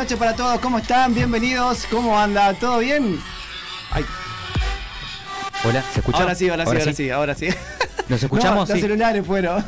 [0.00, 1.12] noches para todos, ¿cómo están?
[1.12, 2.54] Bienvenidos, ¿cómo anda?
[2.54, 3.20] ¿Todo bien?
[3.90, 4.02] Ay,
[5.62, 6.22] Hola, ¿se escucha?
[6.22, 7.48] ahora sí, ahora sí, ahora sí, ahora sí.
[8.08, 8.66] ¿Nos escuchamos?
[8.66, 8.80] No, los Sí.
[8.80, 9.62] celulares fueron.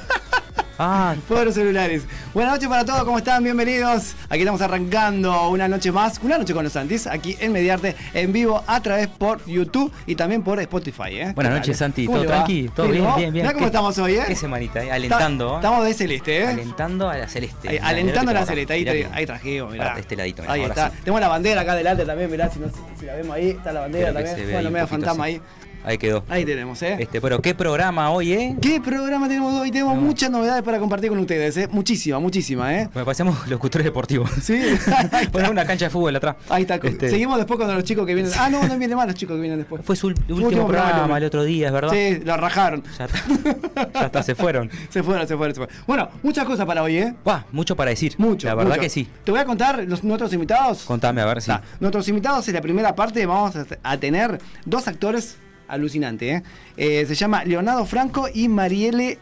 [0.78, 2.04] Ah, Fueron los celulares.
[2.32, 3.44] Buenas noches para todos, ¿cómo están?
[3.44, 4.14] Bienvenidos.
[4.32, 8.32] Aquí estamos arrancando una noche más, una noche con los Santis, aquí en Mediarte, en
[8.32, 11.18] vivo, a través por YouTube y también por Spotify.
[11.20, 11.32] ¿eh?
[11.34, 12.06] buenas noches, Santi.
[12.06, 12.70] ¿Cómo ¿Todo tranqui?
[12.74, 13.14] ¿Todo ¿Bien, bien?
[13.18, 13.32] Bien.
[13.34, 14.22] Mirá cómo ¿Qué- estamos hoy, ¿eh?
[14.26, 14.90] Qué semanita, eh?
[14.90, 15.50] Alentando.
[15.50, 15.56] Ta-.
[15.56, 16.46] Estamos de celeste, ¿eh?
[16.46, 17.68] Alentando a la celeste.
[17.68, 19.98] Ahí, Mirá, alentando mirá la celeste, ahí, mirá ahí trajimos, mirá.
[19.98, 20.88] Este ladito, mirá, ahí está.
[20.88, 20.96] sí.
[21.00, 23.80] Tenemos la bandera acá adelante también, mirá, si, no, si la vemos ahí, está la
[23.80, 24.50] bandera Creo también.
[24.50, 25.40] Bueno, poquito, fantasma ahí.
[25.84, 26.24] Ahí quedó.
[26.28, 26.96] Ahí tenemos, ¿eh?
[27.00, 28.56] Este, pero qué programa hoy, ¿eh?
[28.60, 29.72] ¿Qué programa tenemos hoy?
[29.72, 31.68] Tenemos muchas novedades para compartir con ustedes, ¿eh?
[31.70, 32.88] Muchísima, muchísima, ¿eh?
[32.94, 34.30] Me parecemos locutores deportivos.
[34.42, 35.50] Sí, está.
[35.50, 36.36] una cancha de fútbol atrás.
[36.48, 36.76] Ahí está.
[36.76, 38.32] Este, Seguimos después con los chicos que vienen.
[38.38, 39.82] Ah, no, no vienen más los chicos que vienen después.
[39.84, 41.92] Fue su último, último programa, programa, el otro día, es verdad.
[41.92, 42.84] Sí, lo rajaron.
[42.96, 43.90] Ya está.
[43.94, 44.70] ya está, se fueron.
[44.88, 45.76] Se fueron, se fueron, se fueron.
[45.86, 47.14] Bueno, muchas cosas para hoy, ¿eh?
[47.50, 48.14] Mucho para decir.
[48.18, 48.46] Mucho.
[48.46, 48.82] La verdad mucho.
[48.82, 49.08] que sí.
[49.24, 50.84] Te voy a contar los, nuestros invitados.
[50.84, 51.50] Contame, a ver si.
[51.50, 51.62] Está.
[51.80, 55.38] Nuestros invitados en la primera parte vamos a tener dos actores
[55.68, 56.40] alucinantes.
[56.40, 56.42] ¿eh?
[56.76, 59.18] Eh, se llama Leonardo Franco y Marielle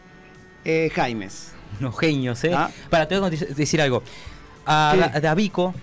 [0.65, 1.51] eh, Jaimes.
[1.79, 2.51] Unos genios, ¿eh?
[2.55, 2.69] Ah.
[2.89, 4.03] Para, te voy a decir algo.
[4.65, 5.73] A Davico,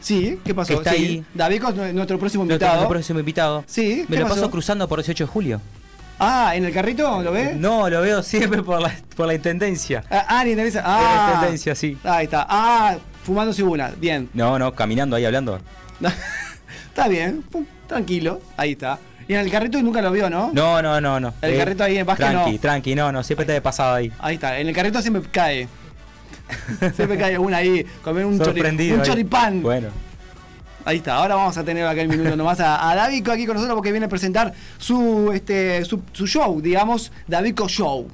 [0.00, 0.74] Sí, ¿qué pasó?
[0.74, 1.24] Está Sí, ahí.
[1.34, 2.72] David es nuestro próximo invitado.
[2.72, 3.64] nuestro próximo invitado.
[3.66, 4.40] Sí, Me ¿qué lo pasó?
[4.40, 5.60] paso cruzando por 18 de julio.
[6.18, 7.22] Ah, ¿en el carrito?
[7.22, 7.54] ¿Lo ves?
[7.56, 10.02] No, lo veo siempre por la, por la intendencia.
[10.10, 10.42] Ah, ah.
[10.44, 11.98] Por Ah, la tendencia, sí.
[12.04, 12.46] Ahí está.
[12.48, 13.88] Ah, fumándose una.
[13.90, 14.28] Bien.
[14.32, 15.58] No, no, caminando ahí hablando.
[16.88, 17.44] está bien.
[17.86, 18.40] Tranquilo.
[18.56, 18.98] Ahí está.
[19.30, 20.50] Y en el carrito nunca lo vio, ¿no?
[20.52, 21.32] No, no, no, no.
[21.40, 22.58] El carrito ahí en Vázquez Tranqui, no.
[22.58, 24.10] tranqui, no, no, siempre te de pasado ahí.
[24.18, 24.58] Ahí está.
[24.58, 25.68] En el carrito siempre cae.
[26.96, 27.86] siempre cae una ahí.
[28.02, 28.96] Comer un, chori- Sorprendido.
[28.96, 29.62] un choripán.
[29.62, 29.88] Bueno,
[30.84, 33.54] Ahí está, ahora vamos a tener acá el minuto nomás a, a Davico aquí con
[33.54, 38.08] nosotros porque viene a presentar su este su, su show, digamos, Davico Show.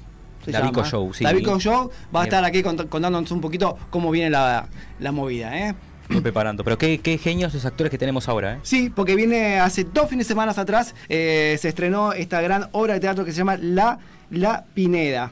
[0.47, 0.85] Davico.
[0.85, 1.25] Show, sí.
[1.25, 4.67] Davico Show va a estar aquí cont- contándonos un poquito cómo viene la,
[5.01, 5.75] la movida, ¿eh?
[6.23, 6.65] Preparando.
[6.65, 8.59] Pero qué, qué genios los actores que tenemos ahora, ¿eh?
[8.63, 12.95] Sí, porque viene hace dos fines de semana atrás, eh, se estrenó esta gran obra
[12.95, 13.99] de teatro que se llama La,
[14.31, 15.31] La Pineda.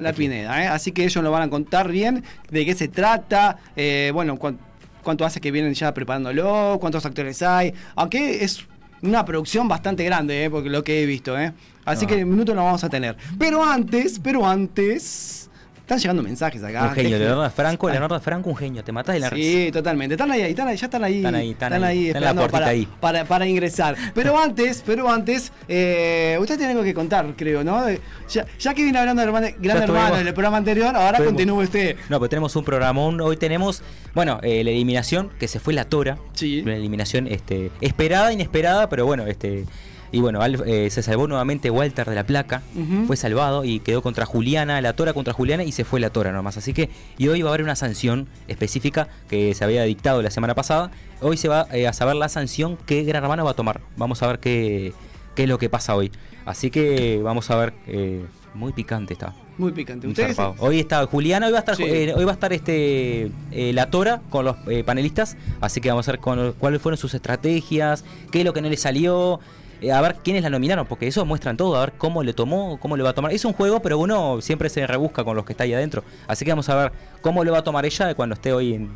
[0.00, 0.66] La Pineda, ¿eh?
[0.66, 4.58] así que ellos nos van a contar bien de qué se trata, eh, bueno, cuán-
[5.02, 8.64] cuánto hace que vienen ya preparándolo, cuántos actores hay, aunque es
[9.02, 10.48] una producción bastante grande, ¿eh?
[10.50, 11.52] porque lo que he visto, ¿eh?
[11.84, 12.08] así Ah.
[12.08, 13.14] que en minutos lo vamos a tener.
[13.38, 15.43] Pero antes, pero antes,
[15.84, 16.84] están llegando mensajes acá.
[16.88, 17.92] un genio, Leonardo Franco, Ah.
[17.92, 18.82] Leonardo Franco, un genio.
[18.82, 19.46] Te matás de la risa.
[19.66, 20.14] Sí, totalmente.
[20.14, 21.16] Están ahí, están ahí, ya están ahí.
[21.16, 22.06] Están ahí, están ahí.
[22.08, 22.88] Están en la esperando puertita para, ahí.
[23.00, 23.94] Para, para ingresar.
[24.14, 27.86] Pero antes, pero antes, eh, usted tiene algo que contar, creo, ¿no?
[27.86, 28.00] Eh,
[28.30, 31.18] Ya, ya que viene hablando de hermano, Gran estuvimos- Hermano en el programa anterior, ahora
[31.18, 31.96] Estuvimos- continúe usted.
[32.08, 33.20] No, pues tenemos un programón.
[33.20, 33.82] Hoy tenemos,
[34.14, 36.16] bueno, eh, la eliminación, que se fue la Tora.
[36.32, 36.60] Sí.
[36.64, 39.66] Una eliminación este, esperada, inesperada, pero bueno, este.
[40.14, 42.62] Y bueno, eh, se salvó nuevamente Walter de la placa.
[43.06, 46.30] Fue salvado y quedó contra Juliana, la Tora contra Juliana y se fue la Tora
[46.32, 46.56] nomás.
[46.56, 46.88] Así que,
[47.18, 50.90] y hoy va a haber una sanción específica que se había dictado la semana pasada.
[51.20, 53.80] Hoy se va eh, a saber la sanción que Gran Hermano va a tomar.
[53.96, 54.92] Vamos a ver qué,
[55.34, 56.12] qué es lo que pasa hoy.
[56.46, 57.74] Así que vamos a ver.
[57.86, 58.24] eh,
[58.54, 59.34] muy picante está.
[59.58, 60.06] Muy picante.
[60.06, 60.36] Muy ¿Ustedes?
[60.58, 61.82] Hoy está Juliana, hoy va a estar, Sí.
[61.84, 65.88] eh, hoy va a estar este eh, la Tora con los eh, panelistas, así que
[65.88, 69.40] vamos a ver con- cuáles fueron sus estrategias, qué es lo que no le salió,
[69.84, 72.78] eh, a ver quiénes la nominaron, porque eso muestran todo, a ver cómo le tomó,
[72.80, 73.32] cómo le va a tomar.
[73.32, 76.44] Es un juego, pero uno siempre se rebusca con los que está ahí adentro, así
[76.44, 78.88] que vamos a ver cómo le va a tomar ella cuando esté hoy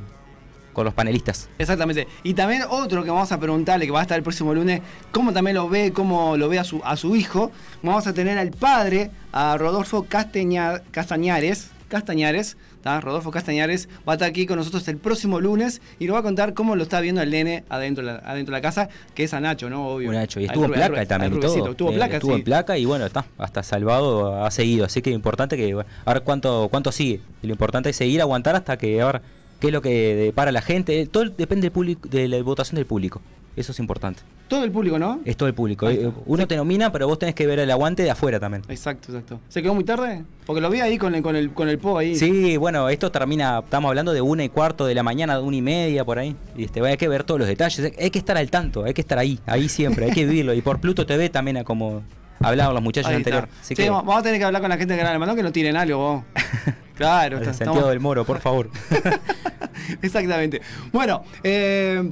[0.72, 1.48] con los panelistas.
[1.58, 2.06] Exactamente.
[2.22, 4.80] Y también otro que vamos a preguntarle, que va a estar el próximo lunes,
[5.10, 7.50] cómo también lo ve, cómo lo ve a su, a su hijo.
[7.82, 11.70] Vamos a tener al padre, a Rodolfo Castaña- Castañares.
[11.88, 12.58] Castañares,
[12.88, 13.00] ¿tá?
[13.02, 16.22] Rodolfo Castañares, va a estar aquí con nosotros el próximo lunes y nos va a
[16.22, 19.34] contar cómo lo está viendo el nene adentro la, adentro de la casa, que es
[19.34, 19.86] a Nacho, ¿no?
[19.88, 20.10] Obvio.
[20.12, 20.40] Nacho.
[20.40, 21.70] Y Al estuvo en al placa Ru- también al todo.
[21.70, 22.38] Estuvo en Eh, placa, estuvo sí.
[22.38, 23.26] en placa y bueno, está.
[23.36, 24.86] Hasta salvado ha seguido.
[24.86, 25.74] Así que importante que.
[25.74, 27.20] bueno, a ver cuánto, cuánto sigue.
[27.42, 29.00] Lo importante es seguir, aguantar hasta que.
[29.02, 29.22] A ver
[29.60, 31.06] qué es lo que depara la gente.
[31.06, 33.20] Todo depende del público, de la votación del público.
[33.58, 34.22] Eso es importante.
[34.46, 35.20] Todo el público, ¿no?
[35.24, 35.90] Es todo el público.
[35.90, 36.10] Eh.
[36.26, 38.62] Uno te nomina, pero vos tenés que ver el aguante de afuera también.
[38.68, 39.40] Exacto, exacto.
[39.48, 40.24] ¿Se quedó muy tarde?
[40.46, 42.14] Porque lo vi ahí con el, con el, con el po ahí.
[42.16, 45.56] Sí, bueno, esto termina, estamos hablando de una y cuarto de la mañana, de una
[45.56, 46.34] y media por ahí.
[46.56, 49.00] Y este, hay que ver todos los detalles, hay que estar al tanto, hay que
[49.00, 50.54] estar ahí, ahí siempre, hay que vivirlo.
[50.54, 52.02] Y por Pluto TV también, como
[52.40, 53.44] hablaban los muchachos Ahí anterior.
[53.48, 53.60] está.
[53.60, 55.42] Así Sí, que, vamos a tener que hablar con la gente de Gran Hermano que
[55.42, 56.24] no tiren algo vos.
[56.98, 58.70] Claro, está- Santiago estamos- del Moro, por favor.
[60.02, 60.60] Exactamente.
[60.92, 62.10] Bueno, eh,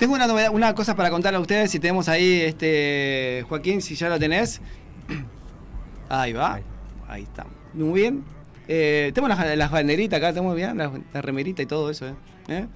[0.00, 1.70] tengo una novedad, una cosa para contarle a ustedes.
[1.70, 4.60] Si tenemos ahí, este Joaquín, si ya lo tenés.
[6.08, 6.58] Ahí va.
[7.06, 7.22] Ahí.
[7.22, 7.46] Está.
[7.74, 8.24] Muy bien.
[8.66, 12.08] Eh, tenemos las, las banderitas acá, estamos bien, la, la remerita y todo eso.
[12.08, 12.14] ¿eh?
[12.48, 12.66] ¿Eh?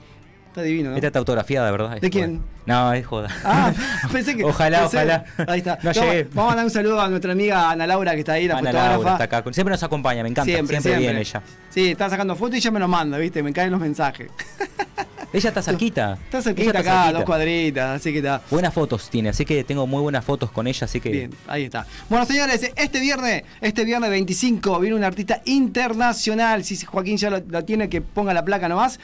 [0.49, 0.97] Está divino, ¿no?
[0.97, 1.99] Esta está autografiada, ¿verdad?
[2.01, 2.39] ¿De quién?
[2.39, 2.47] joda.
[2.67, 3.29] No, es joda.
[3.45, 3.73] Ah,
[4.13, 4.45] pensé que.
[4.45, 5.25] Ojalá, pensé- ojalá.
[5.49, 5.79] Ahí está.
[5.83, 6.29] No Vamos- llegué.
[6.33, 8.71] Vamos a dar un saludo a nuestra amiga Ana Laura que está ahí, la Ana
[8.71, 8.93] fotógrafa.
[8.93, 9.53] Laura está acá.
[9.53, 10.53] Siempre nos acompaña, me encanta.
[10.53, 11.43] Siempre, viene ella.
[11.71, 13.43] Sí, está sacando fotos y ella me lo manda, ¿viste?
[13.43, 14.31] Me caen los mensajes.
[15.35, 16.17] Ella está cerquita.
[16.25, 17.13] Está cerquita acá, cerquita.
[17.13, 18.41] dos cuadritas, así que está.
[18.51, 21.11] Buenas fotos tiene, así que tengo muy buenas fotos con ella, así que.
[21.11, 21.87] Bien, ahí está.
[22.09, 26.63] Bueno, señores, este viernes, este viernes 25, viene un artista internacional.
[26.63, 29.01] Si Joaquín ya lo, lo tiene, que ponga la placa nomás.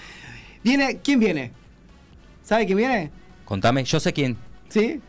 [0.62, 1.50] Viene, ¿quién viene?
[2.44, 3.10] ¿Sabe quién viene?
[3.44, 4.36] Contame, yo sé quién.
[4.68, 5.00] ¿Sí?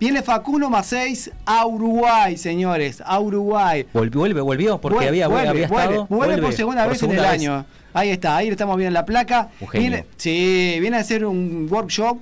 [0.00, 3.86] Viene Facundo Maceis a Uruguay, señores, a Uruguay.
[3.92, 6.06] Volvió, vuelve, volvió, porque Vuelve, había, vuelve, había vuelve, estado.
[6.08, 7.66] vuelve por segunda vez en el año.
[7.94, 9.50] Ahí está, ahí estamos viendo la placa.
[9.72, 12.18] Viene, sí, viene a hacer un workshop.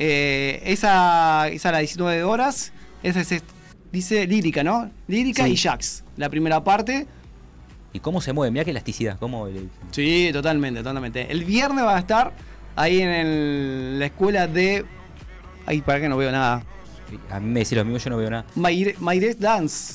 [0.00, 2.72] eh, esa, esa a las 19 horas.
[3.02, 3.42] Esa es,
[3.90, 4.88] dice lírica, ¿no?
[5.08, 5.50] Lírica Sí.
[5.52, 6.04] y jazz.
[6.16, 7.06] La primera parte.
[7.92, 8.52] ¿Y cómo se mueve?
[8.52, 9.18] Mira qué elasticidad.
[9.18, 11.26] Cómo le- Sí, totalmente, totalmente.
[11.32, 12.32] El viernes va a estar
[12.76, 14.84] ahí en el- la escuela de.
[15.66, 16.62] Ay, para que no veo nada.
[17.30, 18.44] A mí me decís lo mismo, yo no veo nada.
[18.54, 19.94] Maire- Maires Dance.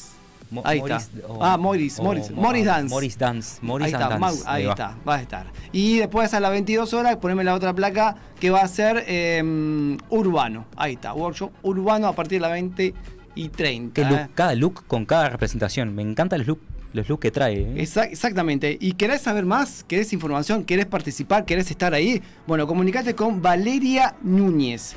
[0.54, 1.28] Mo- Ahí Morris- está.
[1.42, 2.94] ah, Morris, Morris, Mo- Morris Dance.
[2.94, 3.60] Morris Dance.
[3.62, 4.44] Morris ahí and está, Dance.
[4.46, 4.72] Ahí va.
[4.72, 5.46] está, va a estar.
[5.72, 9.98] Y después a las 22 horas poneme la otra placa que va a ser eh,
[10.10, 10.66] urbano.
[10.78, 12.94] Ahí está, workshop urbano a partir de las 20
[13.36, 13.94] y 30.
[14.10, 14.28] Qué ¿eh?
[14.36, 15.94] cada look con cada representación.
[15.96, 16.60] Me encantan los look,
[16.94, 17.62] los look que trae.
[17.62, 17.74] ¿eh?
[17.84, 18.78] Exa- exactamente.
[18.80, 19.84] ¿Y querés saber más?
[19.88, 20.64] ¿Querés información?
[20.66, 21.44] ¿Querés participar?
[21.46, 22.22] ¿Querés estar ahí?
[22.46, 24.96] Bueno, comunicate con Valeria Núñez.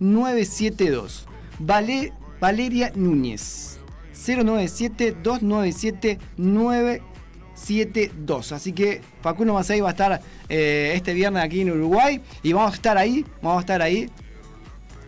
[0.00, 1.24] 097-297-972.
[1.60, 3.78] Vale- Valeria Núñez.
[7.56, 8.52] 097-297-972.
[8.52, 12.20] Así que Facundo Macei va a estar eh, este viernes aquí en Uruguay.
[12.42, 13.24] Y vamos a estar ahí.
[13.42, 14.08] Vamos a estar ahí.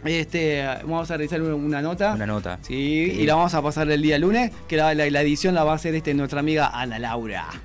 [0.04, 2.14] Este, vamos a realizar una- nota.
[2.14, 2.58] Una nota.
[2.62, 3.20] Sí, Sí.
[3.20, 5.72] y la vamos a pasar el día lunes, que la, la- la edición la va
[5.72, 7.48] a hacer este, nuestra amiga Ana Laura.
[7.48, 7.60] Así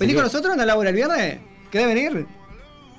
[0.00, 1.38] ¿Venís que- con nosotros, Ana Laura, el viernes?
[1.70, 2.26] ¿Querés venir?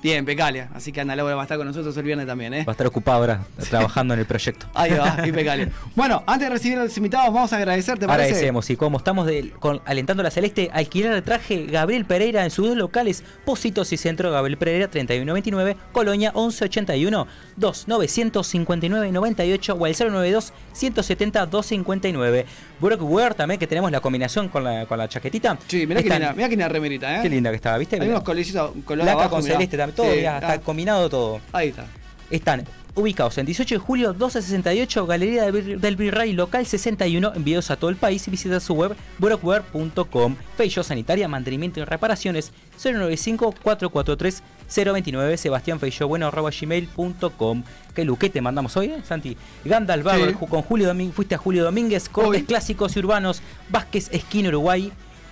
[0.02, 0.68] Bien, impecable.
[0.74, 2.64] Así que Ana Laura va a estar con nosotros el viernes también, ¿eh?
[2.64, 3.40] Va a estar ocupado ahora
[3.70, 4.66] trabajando en el proyecto.
[4.74, 5.70] Ahí va, impecable.
[5.96, 8.28] Bueno, antes de recibir a los invitados, vamos a agradecer, ¿te parece?
[8.28, 12.44] Agradecemos y como estamos de- con- alentando a la Celeste, alquilar el traje Gabriel Pereira
[12.44, 19.74] en sus dos locales, Positos y Centro Gabriel Pereira 3199, Colonia 1181, 2 959 98
[19.74, 22.46] o el 092 170 259.
[22.80, 25.58] Brockwear también que tenemos la combinación con la, con la chaquetita.
[25.66, 27.22] Sí, mirá que, linda, mirá que linda remerita, ¿eh?
[27.22, 28.00] Qué linda que estaba, ¿viste?
[28.00, 29.54] Hay unos colorcitos, color Placa abajo, con mirá.
[29.56, 31.40] celeste también, todo, Sí, mirá, está ah, combinado todo.
[31.52, 31.86] Ahí está.
[32.30, 32.64] Están
[32.94, 37.76] ubicados en 18 de julio 1268, Galería del Vir- del Virrey, local 61, envíos a
[37.76, 40.34] todo el país y visita su web brockware.com.
[40.56, 42.52] Feyo Sanitaria, Mantenimiento y Reparaciones
[42.82, 47.62] 095-443-029, Sebastián Feyo, bueno, arroba gmail.com.
[47.94, 49.36] ¿Qué luque te mandamos hoy, eh, Santi?
[49.64, 50.36] Gandalf Barber, Sí.
[50.48, 52.46] con Julio Domínguez, fuiste a Julio Domínguez, cortes Hoy.
[52.46, 54.90] clásicos y urbanos, Vázquez Esquina, Uruguay,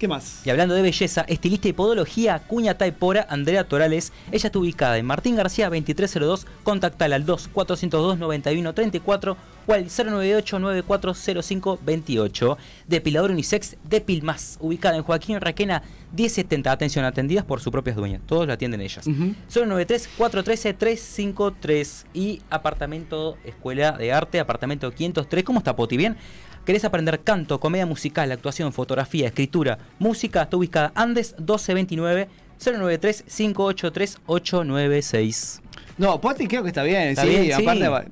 [0.00, 0.40] ¿Qué más?
[0.46, 4.14] Y hablando de belleza, estilista y podología, Cuña Taipora, Andrea Torales.
[4.32, 6.46] Ella está ubicada en Martín García 2302.
[6.62, 12.56] Contactala al 2402-9134 o al 098-940528.
[12.88, 15.82] Depilador unisex Depil Más, ubicada en Joaquín Raquena
[16.16, 16.72] 1070.
[16.72, 18.22] Atención, atendidas por sus propias dueñas.
[18.24, 19.06] Todos la atienden ellas.
[19.06, 19.34] Ujú.
[19.52, 25.44] 093-413-353 y apartamento Escuela de Arte, apartamento 503.
[25.44, 25.98] ¿Cómo está Poti?
[25.98, 26.16] ¿Bien?
[26.64, 30.42] ¿Querés aprender canto, comedia musical, actuación, fotografía, escritura, música?
[30.42, 32.28] Está ubicada Andes 1229
[32.64, 35.62] 093 583 896.
[35.98, 37.52] No, Poti creo que está bien, Está sí, bien, sí.
[37.52, 38.04] aparte va-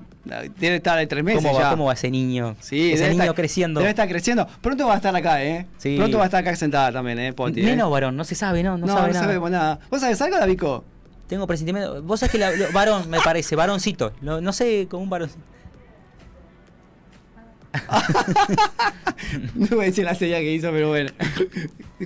[0.59, 1.71] debe estar de tres meses ¿Cómo va, ya.
[1.71, 2.55] ¿Cómo va ese niño?
[2.61, 3.81] Sí, ese niño estar- creciendo.
[3.81, 4.47] Debe estar creciendo.
[4.61, 5.67] Pronto va a estar acá, ¿eh?
[5.79, 5.97] Sí.
[5.97, 7.33] Pronto va a estar acá sentada también, ¿eh?
[7.33, 7.61] Poti.
[7.61, 7.65] ¿eh?
[7.65, 8.77] Neno o varón, no se sabe, ¿no?
[8.77, 9.25] No, No, sabe no nada.
[9.27, 9.79] sabemos nada.
[9.91, 10.85] ¿Vos sabés algo, Davico?
[11.29, 12.03] Tengo presentimiento.
[12.03, 14.13] Vos sabés que la- lo- varón me parece, varoncito.
[14.21, 15.41] Lo- no sé, como un varoncito.
[19.55, 21.11] No voy a decir la señal que hizo, pero bueno.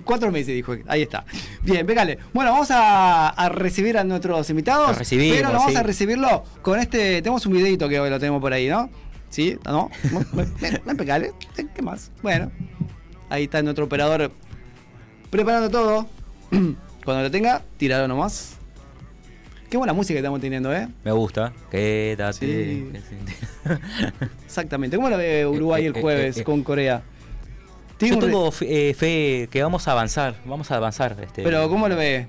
[0.05, 0.75] Cuatro meses dijo.
[0.89, 1.25] Ahí está.
[1.63, 2.19] Bien, pégale.
[2.33, 4.99] Bueno, vamos a, a recibir a nuestros invitados.
[5.09, 5.77] Pero no vamos sí.
[5.77, 7.23] a recibirlo con este.
[7.23, 8.91] Tenemos un videito que hoy lo tenemos por ahí, ¿no?
[9.29, 9.59] ¿Sí?
[9.65, 9.91] ¿No?
[10.33, 11.33] Ven, pegale.
[11.55, 12.11] ¿Qué más?
[12.23, 12.51] Bueno.
[13.29, 14.33] Ahí está nuestro operador
[15.31, 16.07] preparando todo.
[17.05, 18.59] Cuando lo tenga, tiralo nomás.
[19.73, 20.87] Qué buena música que estamos teniendo, ¿eh?
[21.03, 21.51] Me gusta.
[21.71, 22.39] Quédate.
[22.47, 22.93] Sí.
[24.45, 24.97] Exactamente.
[24.97, 27.03] ¿Cómo lo ve Uruguay Eh, el eh, jueves eh, con Corea?
[27.99, 30.35] Yo tengo fe, fe que vamos a avanzar.
[30.45, 31.17] Vamos a avanzar.
[31.23, 32.27] Este, Pero, ¿cómo lo ve?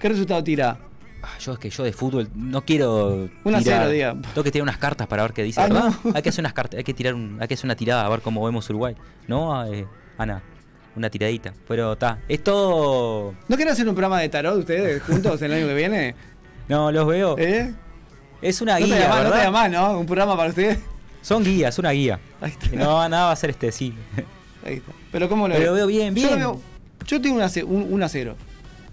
[0.00, 0.78] ¿Qué resultado tira?
[1.22, 3.28] Ah, Yo es que yo de fútbol no quiero.
[3.44, 4.16] Un a tirar- cero.
[4.32, 5.60] Tengo que tirar unas cartas para ver qué dice.
[5.60, 5.92] Ah.
[6.14, 8.08] Hay que hacer unas cartas, hay que tirar un, hay que hacer una tirada a
[8.08, 8.96] ver cómo vemos Uruguay.
[9.26, 9.86] ¿No, eh,
[10.16, 10.42] Ana?
[10.96, 11.52] Una tiradita.
[11.68, 12.20] Pero está.
[12.26, 13.34] Es todo.
[13.48, 16.14] ¿No quieren hacer un programa de tarot ustedes juntos el año que viene?
[16.68, 17.36] No, los veo.
[17.38, 17.72] ¿Eh?
[18.42, 19.44] Es una No te guía, llamás, no te ¿verdad?
[19.44, 19.98] llamás, ¿no?
[19.98, 20.78] Un programa para ustedes.
[21.22, 22.20] Son guías, una guía.
[22.40, 22.68] Ahí está.
[22.76, 23.94] No, nada va a ser este, sí.
[24.64, 24.92] Ahí está.
[25.10, 25.78] Pero ¿cómo lo Pero ve?
[25.78, 26.38] veo bien, Yo, lo bien.
[26.38, 26.60] veo-
[27.06, 28.36] yo tengo un un, un a 0.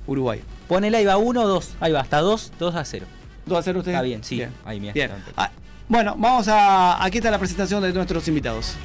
[0.08, 0.42] Uruguay.
[0.68, 1.76] Ponele ahí va uno o dos.
[1.80, 3.06] Ahí va, hasta dos, dos a cero.
[3.48, 3.96] ¿2 a 0 ustedes?
[3.96, 4.44] Está bien, sí.
[4.66, 5.12] Ahí, mira, Bien.
[5.38, 5.52] Ah,
[5.88, 7.04] bueno, vamos a.
[7.04, 8.76] Aquí está la presentación de nuestros invitados.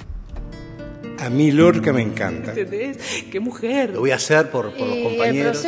[1.18, 2.50] A mí Lorca me encanta.
[2.50, 2.98] ¿Entendés?
[3.30, 3.90] ¡Qué mujer!
[3.94, 5.64] Lo voy a hacer por, por los Y el compañeros.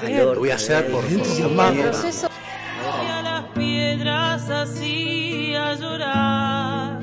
[0.00, 2.02] Lo voy a hacer por, compañeros.
[2.04, 6.98] Y a las piedras hacía llorar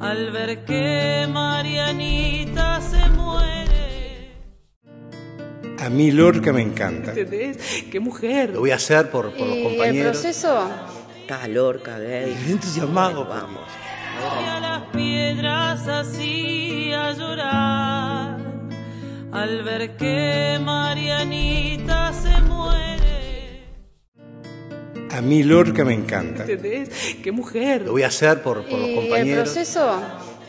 [0.00, 4.30] al ver que Marianita se muere.
[5.80, 7.10] A mí Lorca me encanta.
[7.10, 7.84] ¿Entendés?
[7.90, 8.50] ¡Qué mujer!
[8.50, 10.18] Lo voy a hacer por, por los y el compañeros.
[10.18, 10.70] proceso
[11.20, 12.32] Está Lorca, gay.
[12.48, 13.24] entusiasmado.
[13.26, 13.62] Vamos.
[14.54, 18.17] A las piedras hacía llorar
[19.32, 23.62] al ver que Marianita se muere.
[25.10, 26.42] A mí Lorca me encanta.
[26.42, 26.90] ¿Entendés?
[27.22, 27.82] ¡Qué mujer!
[27.82, 29.48] Lo voy a hacer por, por los y el compañeros.
[29.50, 30.00] proceso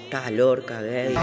[0.04, 1.14] Está Lorca, gay.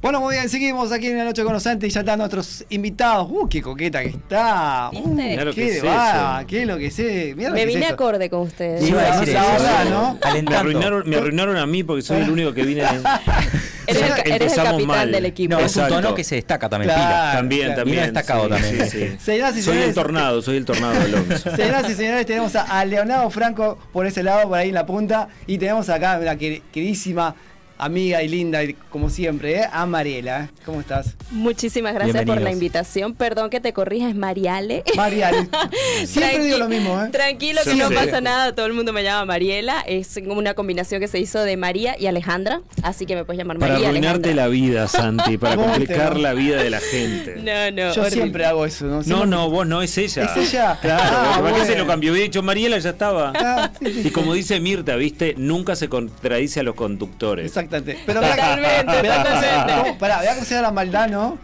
[0.00, 2.64] Bueno, muy bien, seguimos aquí en la noche con los Santos y ya están nuestros
[2.68, 3.26] invitados.
[3.28, 4.90] ¡Uh, qué coqueta que está!
[4.94, 7.34] Uh, Mirá lo que qué es va, qué lo que sé.
[7.36, 8.82] Mirá lo Me que vine acorde con ustedes.
[8.84, 9.52] Sí, iba a decir la eso.
[9.64, 10.18] verdad, ¿no?
[10.48, 12.84] Me arruinaron, me arruinaron a mí porque soy el único que vine.
[13.88, 15.12] Eres el, eres el capitán mal.
[15.12, 15.54] del equipo.
[15.54, 16.02] No, es un Exacto.
[16.02, 17.04] tono que se destaca también, Claro.
[17.08, 17.32] pila.
[17.32, 17.82] También, claro.
[17.82, 18.04] también.
[18.04, 18.90] Destacado sí, también.
[18.90, 19.16] sí, sí.
[19.18, 21.56] Señoras y Soy señores, el tornado, soy el tornado de Alonso.
[21.56, 24.86] Señoras y señores, tenemos a, a Leonardo Franco por ese lado, por ahí en la
[24.86, 25.28] punta.
[25.46, 27.34] Y tenemos acá a la quer- queridísima
[27.78, 29.64] amiga y linda, y como siempre, ¿eh?
[29.72, 30.50] a Mariela.
[30.64, 31.14] ¿Cómo estás?
[31.30, 33.14] Muchísimas gracias por la invitación.
[33.14, 34.82] Perdón que te corrija, es Mariale.
[34.96, 35.46] Mariela.
[36.04, 37.08] Siempre Tranqui- digo lo mismo, ¿eh?
[37.10, 37.94] Tranquilo que Sí, no sí.
[37.94, 39.80] pasa nada, todo el mundo me llama Mariela.
[39.86, 43.38] Es como una combinación que se hizo de María y Alejandra, así que me puedes
[43.38, 44.44] llamar Para María arruinarte Alejandra.
[44.44, 47.36] la vida, Santi, para complicar la vida de la gente.
[47.36, 47.94] No, no.
[47.94, 48.10] Yo horrible.
[48.10, 48.96] siempre hago eso, ¿no?
[48.96, 50.24] No, Siempre- no, vos no, es ella.
[50.24, 50.78] ¿Es ella?
[50.80, 51.82] Claro, Ah, ¿para qué se bueno.
[51.84, 52.12] lo cambió?
[52.12, 53.32] Hubiera dicho Mariela, ya estaba.
[53.36, 57.44] Ah, sí, sí, Y como dice Mirta, viste, nunca se contradice a los conductores.
[57.68, 58.02] Exactamente.
[58.06, 61.38] Pero Totalmente, mirá cómo- pará, mirá cómo se da la maldad, ¿no?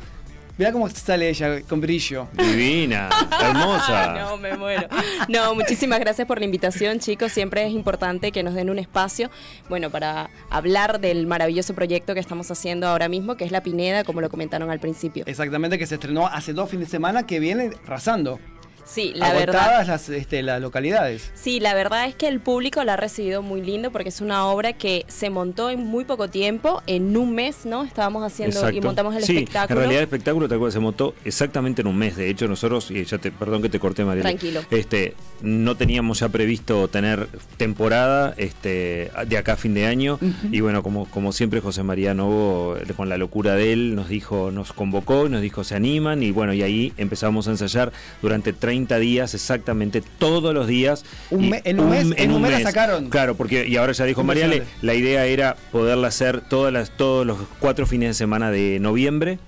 [0.57, 2.29] Mirá cómo sale ella con brillo.
[2.33, 3.09] Divina,
[3.43, 4.15] hermosa.
[4.15, 4.87] no, me muero.
[5.29, 7.33] No, muchísimas gracias por la invitación, chicos.
[7.33, 9.31] Siempre es importante que nos den un espacio,
[9.69, 14.05] bueno, para hablar del maravilloso proyecto que estamos haciendo ahora mismo, que es La Pineda,
[14.05, 15.25] como lo comentaron al principio.
[15.27, 18.39] Exactamente, que se estrenó hace dos fines de semana que viene arrasando.
[18.85, 19.87] Sí, la Agotadas verdad.
[19.87, 21.31] las, este, las localidades.
[21.35, 24.47] Sí, la verdad es que el público la ha recibido muy lindo porque es una
[24.47, 27.85] obra que se montó en muy poco tiempo, en un mes, ¿no?
[27.85, 29.75] Estábamos haciendo y montamos el sí, espectáculo.
[29.75, 32.17] En realidad el espectáculo te acuerdas, se montó exactamente en un mes.
[32.17, 34.23] De hecho, nosotros, y ya te, perdón que te corté, María.
[34.23, 34.61] Tranquilo.
[34.71, 40.19] Este, no teníamos ya previsto tener temporada este, de acá a fin de año.
[40.53, 44.09] Y bueno, como, como siempre, José María Novo, eh, con la locura de él, nos
[44.09, 46.23] dijo, nos convocó y nos dijo, se animan.
[46.23, 51.05] Y bueno, y ahí empezamos a ensayar durante 30 días, exactamente todos los días.
[51.31, 53.09] Un me- en un mes- en un mes la sacaron.
[53.09, 57.25] Claro, porque, y ahora ya dijo Mariale, la idea era poderla hacer todas las, todos
[57.27, 59.39] los cuatro fines de semana de noviembre.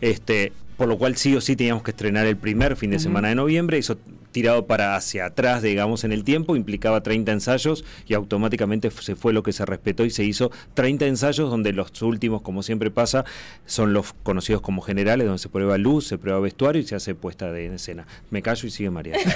[0.00, 3.28] Este, por lo cual sí o sí teníamos que estrenar el primer fin de semana
[3.28, 3.78] de noviembre.
[3.78, 3.96] Eso
[4.32, 9.32] tirado para hacia atrás, digamos, en el tiempo, implicaba 30 ensayos y automáticamente se fue
[9.32, 13.24] lo que se respetó y se hizo 30 ensayos donde los últimos, como siempre pasa,
[13.64, 17.14] son los conocidos como generales, donde se prueba luz, se prueba vestuario y se hace
[17.14, 18.06] puesta de en escena.
[18.28, 19.14] Me callo y sigue María.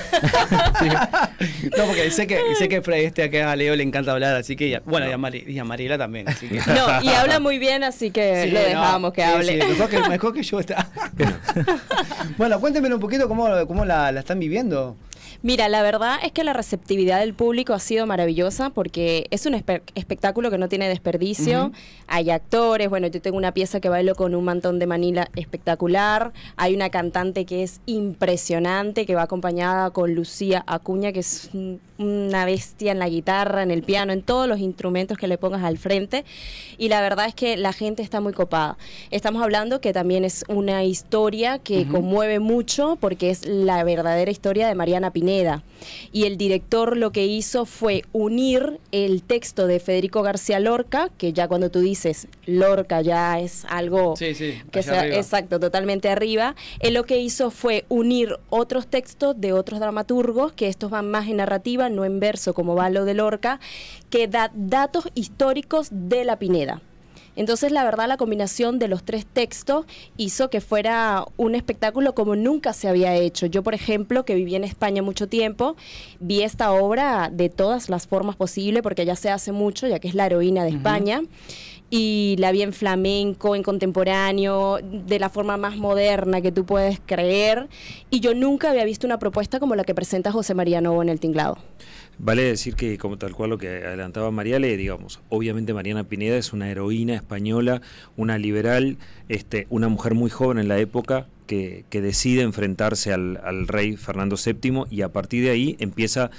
[1.77, 4.57] No, porque sé que, sé que Fred, este acá a Leo le encanta hablar, así
[4.57, 6.29] que, ya- bueno, y, a Mari- y a Mariela también.
[6.29, 6.57] Así que.
[6.59, 9.61] No, y habla muy bien, así que Sí, lo no, dejamos que sí, hable.
[9.63, 10.89] sí, mejor, que, mejor que yo está.
[12.39, 14.97] bueno, cuéntenme un poquito cómo, cómo la, la están viviendo.
[15.43, 19.55] Mira, la verdad es que la receptividad del público ha sido maravillosa porque es un
[19.55, 21.73] espe- espectáculo que no tiene desperdicio.
[22.07, 26.33] Hay actores, bueno, yo tengo una pieza que bailo con un mantón de Manila espectacular.
[26.57, 31.81] Hay una cantante que es impresionante, que va acompañada con Lucía Acuña, que es un-
[31.99, 35.63] una bestia en la guitarra, en el piano, en todos los instrumentos que le pongas
[35.63, 36.25] al frente.
[36.79, 38.79] Y la verdad es que la gente está muy copada.
[39.11, 44.67] Estamos hablando que también es una historia que conmueve mucho porque es la verdadera historia
[44.67, 45.63] de Mariana Pineda.
[46.13, 51.33] Y el director lo que hizo fue unir el texto de Federico García Lorca, que
[51.33, 55.17] ya cuando tú dices Lorca ya es algo Sí, sí, que sea arriba.
[55.17, 56.55] exacto, totalmente arriba.
[56.81, 61.29] Él lo que hizo fue unir otros textos de otros dramaturgos, que estos van más
[61.29, 63.61] en narrativa, no en verso como va lo de Lorca,
[64.09, 66.83] que da datos históricos de la Pineda.
[67.41, 69.87] Entonces, la verdad, la combinación de los tres textos
[70.19, 73.47] hizo que fuera un espectáculo como nunca se había hecho.
[73.47, 75.75] Yo, por ejemplo, que viví en España mucho tiempo,
[76.19, 80.09] vi esta obra de todas las formas posibles, porque ya se hace mucho, ya que
[80.09, 81.23] es la heroína de España.
[81.89, 87.01] Y la vi en flamenco, en contemporáneo, de la forma más moderna que tú puedes
[87.07, 87.71] creer.
[88.11, 91.09] Y yo nunca había visto una propuesta como la que presenta José María Novo en
[91.09, 91.57] el tinglado.
[92.23, 96.53] Vale decir que, como tal cual lo que adelantaba Mariale, digamos, obviamente Mariana Pineda es
[96.53, 97.81] una heroína española,
[98.17, 98.99] una liberal,
[99.31, 103.97] este, una mujer muy joven en la época que, que decide enfrentarse al, al rey
[103.97, 106.31] Fernando VII y a partir de ahí empieza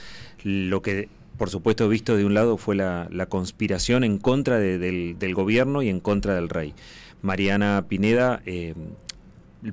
[0.43, 4.77] lo que, por supuesto, visto de un lado fue la, la conspiración en contra de-
[4.77, 6.75] del, del gobierno y en contra del rey.
[7.23, 8.75] Mariana Pineda eh,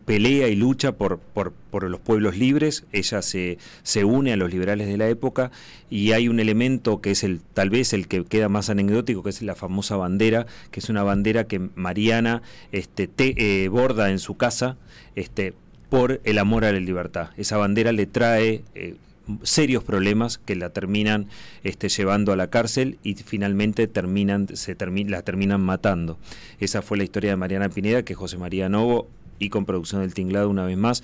[0.04, 1.52] pelea y lucha por, por,
[1.84, 5.50] los pueblos libres, ella se, se une a los liberales de la época
[5.88, 9.30] y hay un elemento que es el tal vez el que queda más anecdótico, que
[9.30, 14.18] es la famosa bandera, que es una bandera que Mariana este, te, eh, borda en
[14.18, 14.76] su casa
[15.14, 15.54] este,
[15.88, 17.30] por el amor a la libertad.
[17.36, 18.62] Esa bandera le trae...
[18.74, 18.96] eh,
[19.42, 21.26] serios problemas que la terminan
[21.62, 26.18] este, llevando a la cárcel y finalmente terminan, se la terminan matando.
[26.60, 30.14] Esa fue la historia de Mariana Pineda que José María Novo y con producción del
[30.14, 31.02] Tinglado una vez más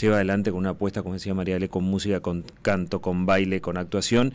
[0.00, 3.60] lleva adelante con una apuesta, como decía María Ale, con música, con canto, con baile,
[3.60, 4.32] con actuación.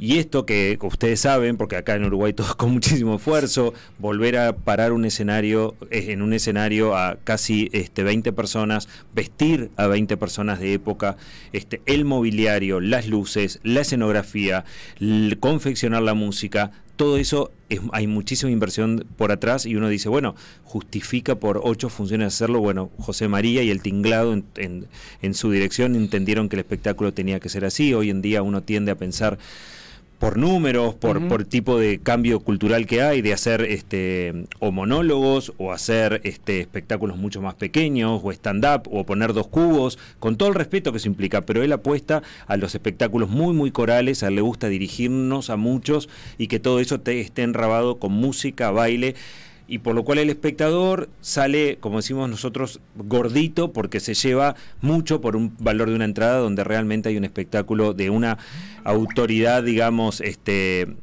[0.00, 4.56] Y esto que ustedes saben, porque acá en Uruguay todo con muchísimo esfuerzo, volver a
[4.56, 10.16] parar un escenario, eh, en un escenario a casi este, 20 personas, vestir a 20
[10.16, 11.16] personas de época,
[11.52, 14.64] este, el mobiliario, las luces, la escenografía,
[15.40, 20.34] confeccionar la música, todo eso es- hay muchísima inversión por atrás y uno dice, bueno,
[20.64, 22.60] justifica por ocho funciones hacerlo.
[22.60, 24.86] Bueno, José María y el tinglado en, en-
[25.22, 27.94] en su dirección entendieron que el espectáculo tenía que ser así.
[27.94, 29.38] Hoy en día uno tiende a pensar
[30.18, 35.52] por números, por, por tipo de cambio cultural que hay, de hacer este o monólogos,
[35.58, 40.48] o hacer este espectáculos mucho más pequeños, o stand-up, o poner dos cubos, con todo
[40.48, 44.28] el respeto que eso implica, pero él apuesta a los espectáculos muy, muy corales, a
[44.28, 48.70] él le gusta dirigirnos a muchos y que todo eso te, esté enrabado con música,
[48.70, 49.14] baile
[49.68, 55.20] y por lo cual el espectador sale, como decimos nosotros, gordito porque se lleva mucho
[55.20, 58.38] por un valor de una entrada donde realmente hay un espectáculo de una
[58.84, 60.96] autoridad, digamos, este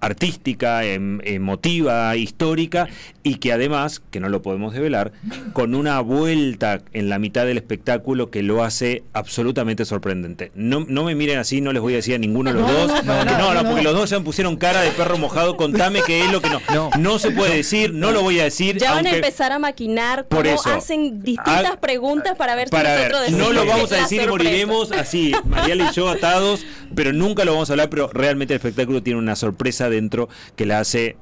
[0.00, 2.88] artística, em- emotiva, histórica
[3.22, 5.12] y que además, que no lo podemos develar,
[5.52, 10.50] con una vuelta en la mitad del espectáculo que lo hace absolutamente sorprendente.
[10.54, 12.72] No, no me miren así, no les voy a decir a ninguno de los No,
[12.78, 13.04] dos.
[13.04, 13.68] no, no, no, no, no, no.
[13.70, 15.56] porque los dos ya me pusieron cara de perro mojado.
[15.56, 16.60] Contame qué es lo que no.
[16.72, 16.90] No.
[16.98, 18.78] No, se puede decir, no lo voy a decir.
[18.78, 20.70] Ya van a empezar a maquinar Por cómo eso.
[20.70, 23.96] hacen distintas Ah, preguntas para ver si para ver, nosotros decimos no lo vamos a
[23.96, 24.30] decir y sorpresa.
[24.50, 28.58] moriremos así, Mariela y yo atados, pero nunca lo vamos a hablar, pero realmente el
[28.58, 31.16] espectáculo tiene una sorpresa dentro que la hace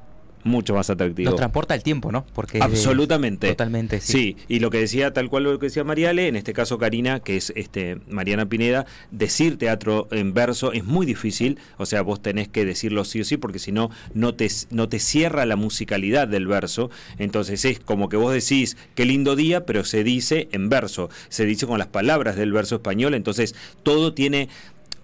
[0.47, 1.29] mucho más atractivo.
[1.29, 2.25] Nos transporta el tiempo, ¿no?
[2.33, 3.49] Porque Absolutamente.
[3.49, 4.13] Totalmente, sí.
[4.13, 7.19] Sí, y lo que decía, tal cual lo que decía Mariale, en este caso Karina,
[7.19, 12.21] que es este Mariana Pineda, decir teatro en verso es muy difícil, o sea, vos
[12.21, 15.55] tenés que decirlo sí o sí, porque si no, no te, no te cierra la
[15.55, 20.47] musicalidad del verso, entonces es como que vos decís, qué lindo día, pero se dice
[20.51, 24.49] en verso, se dice con las palabras del verso español, entonces todo tiene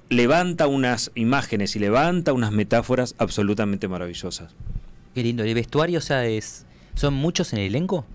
[0.09, 4.53] levanta unas imágenes y levanta unas metáforas absolutamente maravillosas.
[5.13, 5.43] Qué lindo.
[5.43, 8.05] ¿El vestuario, o sea, es son muchos en el elenco?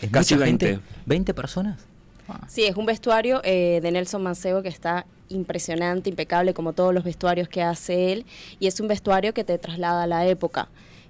[0.00, 0.80] ¿Es Casi mucha gente?
[1.06, 1.32] 20.
[1.32, 1.80] ¿20 personas?
[2.46, 7.04] Sí, es un vestuario eh, de Nelson Mancebo que está impresionante, impecable, como todos los
[7.04, 8.26] vestuarios que hace él,
[8.60, 10.68] y es un vestuario que te traslada a la época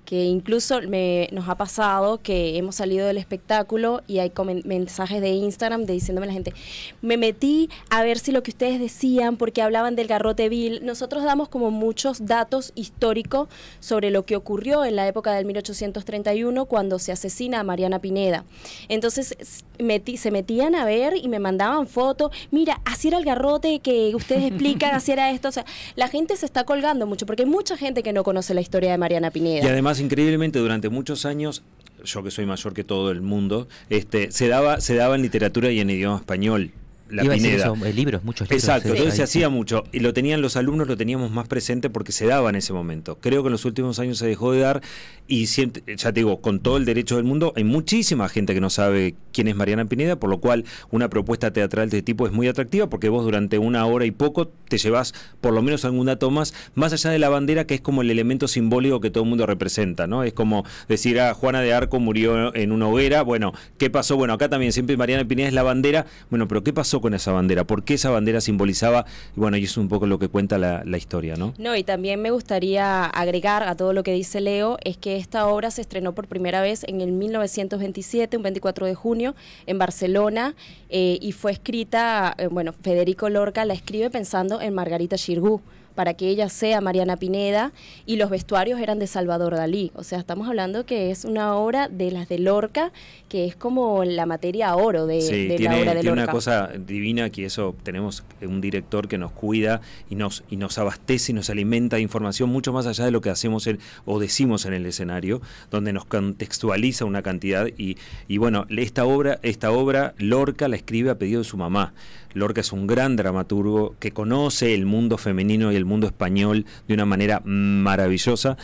[0.09, 4.33] que incluso me, nos ha pasado que hemos salido del espectáculo y hay
[4.65, 6.55] mensajes de Instagram de diciéndome la gente,
[7.03, 10.81] me metí a ver si lo que ustedes decían porque hablaban del garrote vil.
[10.83, 13.49] Nosotros damos como muchos datos históricos
[13.81, 18.47] sobre lo que ocurrió en la época del 1831 cuando se asesina a Mariana Pineda.
[18.89, 19.37] Entonces
[19.79, 24.15] metí- se metían a ver y me mandaban fotos, mira, así era el garrote que
[24.15, 25.49] ustedes explican, así era esto.
[25.49, 25.67] O sea,
[25.97, 28.91] la gente se está colgando mucho porque hay mucha gente que no conoce la historia
[28.91, 29.67] de Mariana Pineda.
[29.67, 31.63] Y además, increíblemente, durante muchos años,
[32.05, 35.71] yo que soy mayor que todo el mundo, este, se daba, se daba en literatura
[35.71, 36.73] y en idioma español.
[37.11, 37.73] La Iba a decir Pineda.
[37.73, 38.63] eso, eh, libros, muchos libros.
[38.65, 42.13] Exacto, entonces se hacía mucho y lo tenían los alumnos, lo teníamos más presente porque
[42.13, 43.19] se daba en ese momento.
[43.21, 44.83] Creo que en los últimos años se dejó de dar
[45.27, 48.61] y siempre- ya te digo, con todo el derecho del mundo, hay muchísima gente que
[48.61, 52.27] no sabe quién es Mariana Pineda, por lo cual una propuesta teatral de este tipo
[52.27, 55.85] es muy atractiva porque vos durante una hora y poco te llevas por lo menos
[55.85, 59.11] algún dato más, más allá de la bandera que es como el elemento simbólico que
[59.11, 60.25] todo el mundo representa, ¿no?
[60.25, 64.17] Es como decir, ah, Juana de Arco murió en una hoguera, bueno, ¿qué pasó?
[64.17, 67.33] Bueno, acá también siempre Mariana Pineda es la bandera, bueno, pero ¿qué pasó con esa
[67.33, 67.65] bandera?
[67.65, 69.07] ¿Por qué esa bandera simbolizaba?
[69.37, 71.55] Bueno, y es un poco lo que cuenta la, la historia, ¿no?
[71.59, 75.47] No, y también me gustaría agregar a todo lo que dice Leo, es que esta
[75.47, 79.35] obra se estrenó por primera vez en el 1927, un 24 de junio,
[79.67, 80.55] en Barcelona,
[80.89, 85.61] eh, y fue escrita, eh, bueno, Federico Lorca la escribe pensando en Margarita Xirgu
[85.99, 87.73] para que ella sea Mariana Pineda
[88.07, 89.91] y los vestuarios eran de Salvador Dalí.
[89.97, 92.93] O sea, estamos hablando que es una obra de las de Lorca,
[93.29, 96.23] que es como la materia oro de, Sí, de tiene, la obra de tiene Lorca.
[96.23, 100.79] una cosa divina que eso tenemos un director que nos cuida y nos y nos
[100.79, 104.21] abastece y nos alimenta de información mucho más allá de lo que hacemos en- o
[104.21, 107.97] decimos en el escenario, donde nos contextualiza una cantidad y,
[108.29, 111.93] y bueno, esta obra esta obra Lorca la escribe a pedido de su mamá.
[112.39, 116.95] Lorca es un gran dramaturgo que conoce el mundo femenino y el mundo español de
[116.95, 118.57] una manera maravillosa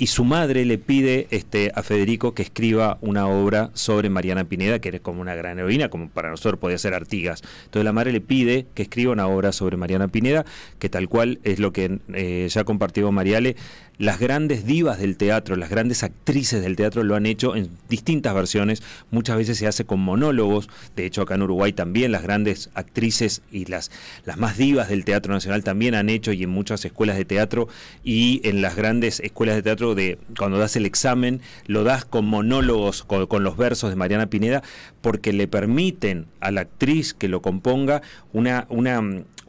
[0.00, 4.78] y su madre le pide este, a Federico que escriba una obra sobre Mariana Pineda,
[4.78, 7.42] que es como una gran heroína, como para nosotros podía ser Artigas.
[7.66, 10.46] Entonces la madre le pide que escriba una obra sobre Mariana Pineda,
[10.78, 13.56] que tal cual es lo que eh, ya compartió Mariale,
[14.00, 18.34] las grandes divas del teatro, las grandes actrices del teatro lo han hecho en distintas
[18.34, 22.70] versiones, muchas veces se hace con monólogos, de hecho acá en Uruguay también las grandes
[22.72, 23.90] actrices y las,
[24.24, 27.68] las más divas del teatro nacional también han hecho y en muchas escuelas de teatro
[28.02, 32.26] y en las grandes escuelas de teatro de cuando das el examen lo das con
[32.26, 34.62] monólogos, con, con los versos de Mariana Pineda,
[35.00, 39.00] porque le permiten a la actriz que lo componga una, una,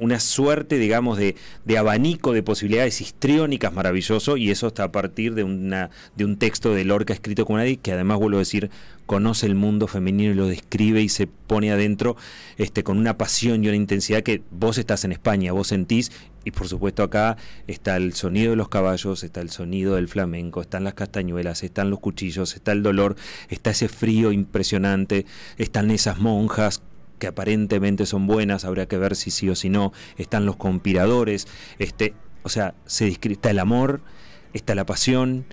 [0.02, 5.36] una suerte, digamos, de, de abanico de posibilidades histriónicas maravilloso, y eso está a partir
[5.36, 8.72] de, una, de un texto de Lorca escrito con nadie, que además, vuelvo a decir,
[9.06, 12.18] conoce el mundo femenino y lo describe y se pone adentro
[12.58, 16.12] este, con una pasión y una intensidad que vos estás en España, vos sentís,
[16.44, 17.38] y por supuesto acá
[17.68, 21.92] está el sonido de los caballos, está el sonido del flamenco, están las castañuelas, están
[21.92, 23.16] los cuchillos, está el dolor,
[23.50, 26.82] está ese frío impresionante, están esas monjas
[27.22, 31.48] que aparentemente son buenas, habría que ver si sí o si no, están los conspiradores,
[31.78, 34.02] este, o sea, se está el amor,
[34.54, 35.46] está la pasión,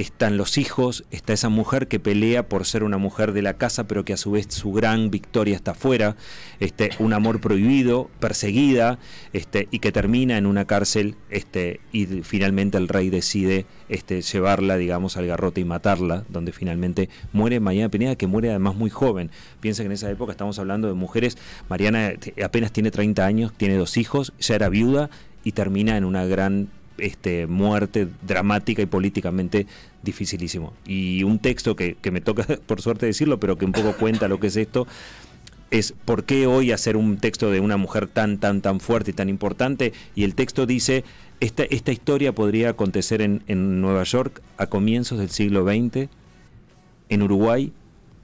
[0.00, 3.86] están los hijos, está esa mujer que pelea por ser una mujer de la casa,
[3.86, 6.16] pero que a su vez su gran victoria está afuera,
[6.58, 8.98] este, un amor prohibido, perseguida,
[9.34, 14.78] este, y que termina en una cárcel, este, y finalmente el rey decide este, llevarla,
[14.78, 19.30] digamos, al garrote y matarla, donde finalmente muere Mariana Pineda, que muere además muy joven.
[19.60, 21.36] Piensa que en esa época estamos hablando de mujeres,
[21.68, 25.10] Mariana apenas tiene 30 años, tiene dos hijos, ya era viuda
[25.44, 26.68] y termina en una gran
[27.00, 29.66] este, muerte dramática y políticamente
[30.02, 30.72] dificilísimo.
[30.86, 34.40] Y un texto que, me toca, por suerte decirlo, pero que un poco cuenta lo
[34.40, 34.86] que es esto,
[35.70, 39.14] es por qué hoy hacer un texto de una mujer tan, tan, tan fuerte y
[39.14, 39.92] tan importante.
[40.14, 41.04] Y el texto dice,
[41.40, 46.08] esta, esta historia podría acontecer en, en Nueva York a comienzos del siglo XX,
[47.08, 47.72] en Uruguay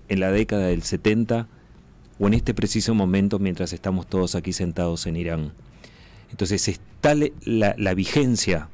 [0.08, 1.48] en la década del 70
[2.18, 5.52] o en este preciso momento mientras estamos todos aquí sentados en Irán.
[6.30, 8.68] Entonces está la, la vigencia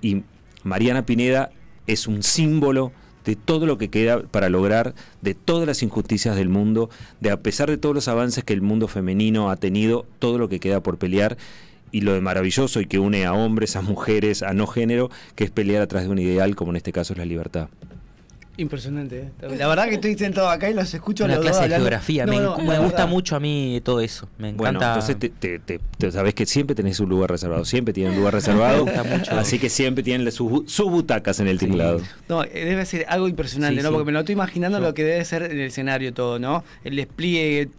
[0.00, 0.22] y
[0.62, 1.50] Mariana Pineda
[1.86, 2.92] es un símbolo
[3.24, 7.40] de todo lo que queda para lograr, de todas las injusticias del mundo, de a
[7.40, 10.82] pesar de todos los avances que el mundo femenino ha tenido, todo lo que queda
[10.82, 11.36] por pelear
[11.92, 15.44] y lo de maravilloso y que une a hombres, a mujeres, a no género, que
[15.44, 17.68] es pelear atrás de un ideal como en este caso es la libertad.
[18.58, 19.56] Impresionante, ¿eh?
[19.56, 21.74] La verdad que estoy sentado acá y los escucho a Una los dos clase de
[21.74, 21.84] hablando.
[21.84, 22.26] geografía.
[22.26, 24.28] No, me no, me gusta mucho a mí todo eso.
[24.36, 24.88] Me Bueno, encanta.
[25.00, 28.18] entonces te, te- te- te- sabes que siempre tenés un lugar reservado, siempre tienen un
[28.18, 29.32] lugar reservado, Me gusta mucho.
[29.38, 32.02] así que siempre tienen sus, bu- sus butacas en el tinglado.
[32.28, 33.88] No, eh, debe ser algo impresionante, Sí, ¿no?
[33.88, 33.92] sí.
[33.94, 36.62] Porque me lo estoy imaginando Yo- lo que debe ser en el escenario todo, ¿no?
[36.84, 37.70] El despliegue,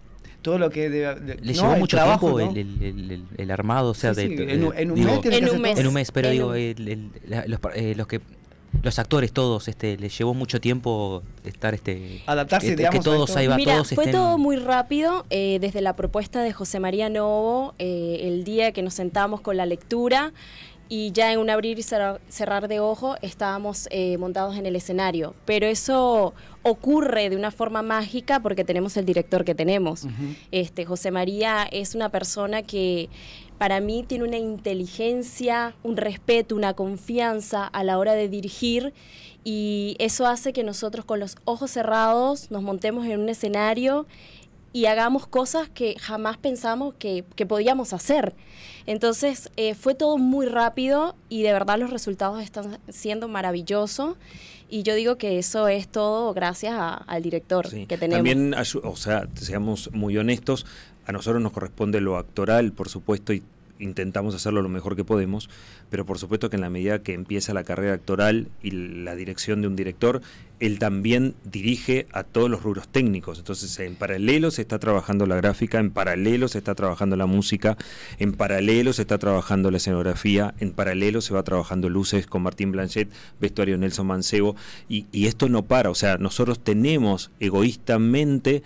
[0.42, 1.16] todo lo que debe.
[1.20, 2.60] de- Le no, llevó mucho trabajo, tiempo ¿no?
[2.60, 4.90] el, el- el- el- el armado, o sea, Sí, de, sí, de- en un- en
[4.90, 5.80] un digo, mes En un mes.
[5.80, 8.20] En un mes, pero En digo, un- el- el- la- los, eh, los que
[8.82, 13.14] los actores todos, este, les llevó mucho tiempo estar este Adaptarse, que, digamos, que a
[13.14, 16.52] todos ahí va, Mira, todos fue estén- todo muy rápido, eh, desde la propuesta de
[16.54, 20.34] José María Novo, eh, el día que nos sentamos con la lectura
[20.90, 24.76] y ya en un abrir y cerrar, cerrar de ojo estábamos eh, montados en el
[24.76, 25.34] escenario.
[25.46, 30.06] Pero eso ocurre de una forma mágica porque tenemos el director que tenemos.
[30.52, 33.10] este, José María es una persona que
[33.64, 38.94] para mí tiene una inteligencia, un respeto, una confianza a la hora de dirigir
[39.46, 44.06] y eso hace que nosotros con los ojos cerrados nos montemos en un escenario
[44.74, 48.36] y hagamos cosas que jamás pensamos que, que podíamos hacer.
[48.86, 54.18] Entonces eh, fue todo muy rápido y de verdad los resultados están siendo maravillosos
[54.70, 57.86] y yo digo que eso es todo gracias a- al director Sí.
[57.86, 58.18] que tenemos.
[58.18, 60.66] También, o sea, seamos muy honestos,
[61.06, 63.44] a nosotros nos corresponde lo actoral, por supuesto, y
[63.84, 65.50] intentamos hacerlo lo mejor que podemos,
[65.90, 69.62] pero por supuesto que en la medida que empieza la carrera actoral y la dirección
[69.62, 70.22] de un director,
[70.60, 73.38] él también dirige a todos los rubros técnicos.
[73.38, 77.78] Entonces, en paralelo se está trabajando la gráfica, en paralelo se está trabajando la música,
[78.18, 82.72] en paralelo se está trabajando la escenografía, en paralelo se va trabajando luces con Martín
[82.72, 83.10] Blanchet,
[83.42, 84.56] vestuario Nelson Mancebo,
[84.88, 85.90] y, y esto no para.
[85.90, 88.64] O sea, nosotros tenemos egoístamente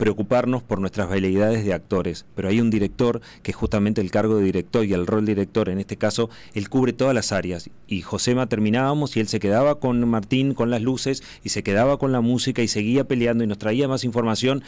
[0.00, 4.44] preocuparnos por nuestras veleidades de actores, pero hay un director que justamente el cargo de
[4.44, 7.68] director y el rol director, en este caso, él cubre todas las áreas.
[7.86, 11.98] Y Josema terminábamos y él se quedaba con Martín, con las luces, y se quedaba
[11.98, 14.64] con la música y seguía peleando y nos traía más información,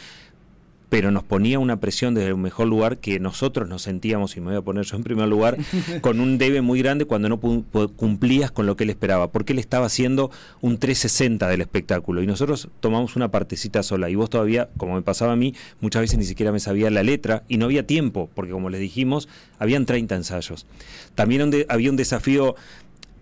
[0.93, 4.49] pero nos ponía una presión desde un mejor lugar que nosotros nos sentíamos, y me
[4.49, 5.57] voy a poner yo en primer lugar,
[6.01, 9.59] con un debe muy grande cuando no cumplías con lo que él esperaba, porque él
[9.59, 10.29] estaba haciendo
[10.61, 15.01] un 360 del espectáculo y nosotros tomamos una partecita sola y vos todavía, como me
[15.01, 18.29] pasaba a mí, muchas veces ni siquiera me sabía la letra y no había tiempo,
[18.35, 19.27] porque como les dijimos,
[19.57, 20.67] habían 30 ensayos.
[21.15, 22.53] También había un desafío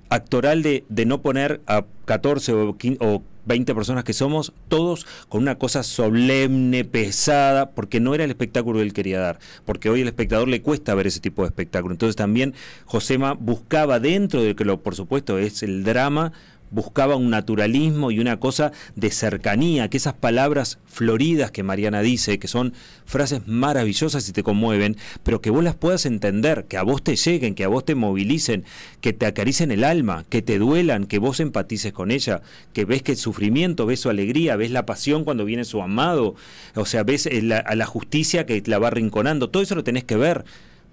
[0.10, 5.06] actoral de, de no poner a 14 o, 15 o 20 personas que somos, todos
[5.30, 9.90] con una cosa solemne, pesada, porque no era el espectáculo que él quería dar, porque
[9.90, 11.94] hoy al espectador le cuesta ver ese tipo de espectáculo.
[11.94, 12.54] Entonces también
[12.86, 16.34] Josema buscaba dentro de que lo, por supuesto, es el drama,
[16.72, 22.40] buscaba un naturalismo y una cosa de cercanía, que esas palabras floridas que Mariana dice,
[22.40, 22.74] que son
[23.06, 27.16] frases maravillosas y te conmueven, pero que vos las puedas entender, que a vos te
[27.16, 28.64] lleguen, que a vos te movilicen,
[29.02, 32.42] que te acaricien el alma, que te duelan, que vos empatices con ella,
[32.74, 36.36] que ves que el sufrimiento, ves su alegría, ves la pasión cuando viene su amado,
[36.76, 40.06] o sea, ves eh, a la justicia que la va arrinconando, todo eso lo tenés
[40.06, 40.46] que ver,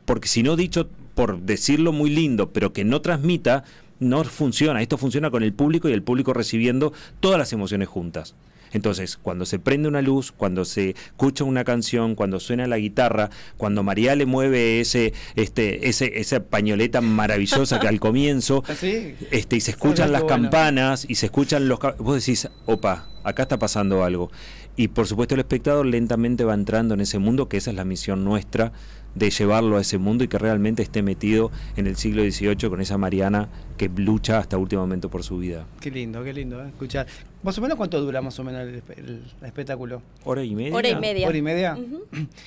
[0.05, 0.89] porque si no dicho
[1.19, 3.65] por decirlo muy lindo, pero que no transmita,
[4.01, 4.83] no funciona.
[4.83, 8.35] Esto funciona con el público y el público recibiendo todas las emociones juntas.
[8.73, 13.31] Entonces, cuando se prende una luz, cuando se escucha una canción, cuando suena la guitarra,
[13.57, 19.15] cuando María le mueve ese, este, ese, esa pañoleta maravillosa que al comienzo, ¿Así?
[19.31, 20.43] este, y se escuchan las bueno.
[20.43, 21.79] campanas y se escuchan los...
[21.99, 24.31] Vos decís, opa, acá está pasando algo.
[24.77, 27.85] Y por supuesto el espectador lentamente va entrando en ese mundo, que esa es la
[27.85, 28.73] misión nuestra,
[29.19, 32.81] de llevarlo a ese mundo y que realmente esté metido en el siglo XVIII con
[32.81, 35.67] esa Mariana que lucha hasta último momento por su vida.
[35.81, 36.69] Qué lindo, qué lindo, ¿eh?
[36.69, 37.07] escuchar.
[37.43, 40.03] Más o menos cuánto dura más o menos el, el- el espectáculo.
[40.25, 40.75] Hora y media.
[40.75, 41.29] Hora y media.
[41.29, 41.79] ¿Hora y media?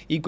[0.08, 0.20] ¿Y,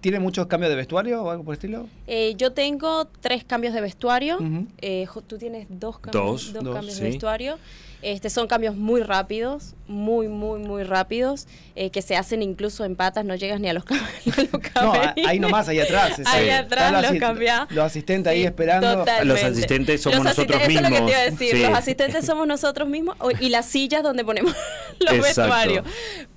[0.00, 1.86] tiene muchos cambios de vestuario o algo por el estilo?
[2.06, 4.38] Eh, yo tengo tres cambios de vestuario.
[4.80, 6.64] Eh, tú tienes dos cambios, Dos.
[6.64, 7.02] Dos, cambios sí.
[7.04, 7.58] de vestuario.
[8.02, 12.96] Este, son cambios muy rápidos, muy, muy, muy rápidos, eh, que se hacen incluso en
[12.96, 16.12] patas, no llegas ni a los, cam- ni a los No, ahí nomás, ahí atrás.
[16.18, 16.24] ese.
[16.28, 17.70] Ahí atrás los los.
[17.70, 18.94] Los asistentes ahí Sí, esperando.
[18.98, 19.24] totalmente.
[19.26, 21.38] Los asistentes somos Los nosotros asistentes- Eso es lo que te iba a mismos.
[21.40, 21.56] decir.
[21.56, 21.62] Sí.
[21.62, 24.52] Los asistentes somos nosotros mismos y las sillas donde ponemos
[25.00, 25.22] los Exacto.
[25.42, 25.84] vestuarios.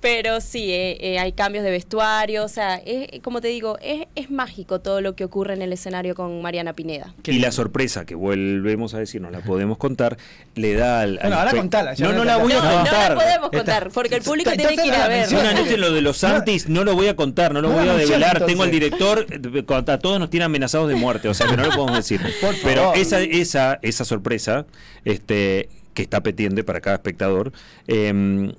[0.00, 2.44] Pero sí, eh, eh, hay cambios de vestuario.
[2.44, 5.72] O sea, es, como te digo, es, es mágico todo lo que ocurre en el
[5.72, 7.14] escenario con Mariana Pineda.
[7.22, 10.16] Qué y la sorpresa que volvemos a decir, no la podemos contar,
[10.54, 11.18] le da al.
[11.20, 13.10] Bueno, ahora contala, ya No, no la voy a No, no contar.
[13.16, 15.28] la podemos Contar, porque el público tiene que ir a ver.
[15.28, 17.88] Una noche lo de los Santis no lo voy a contar, no lo No voy
[17.88, 18.44] a develar.
[18.46, 21.64] Tengo al director, eh, a todos nos tiene amenazados de muerte, o sea que no
[21.64, 22.20] lo podemos decir.
[22.40, 24.66] Por Pero esa, esa, esa sorpresa,
[25.04, 27.52] este, que está pendiente para cada espectador,
[27.88, 28.52] eh,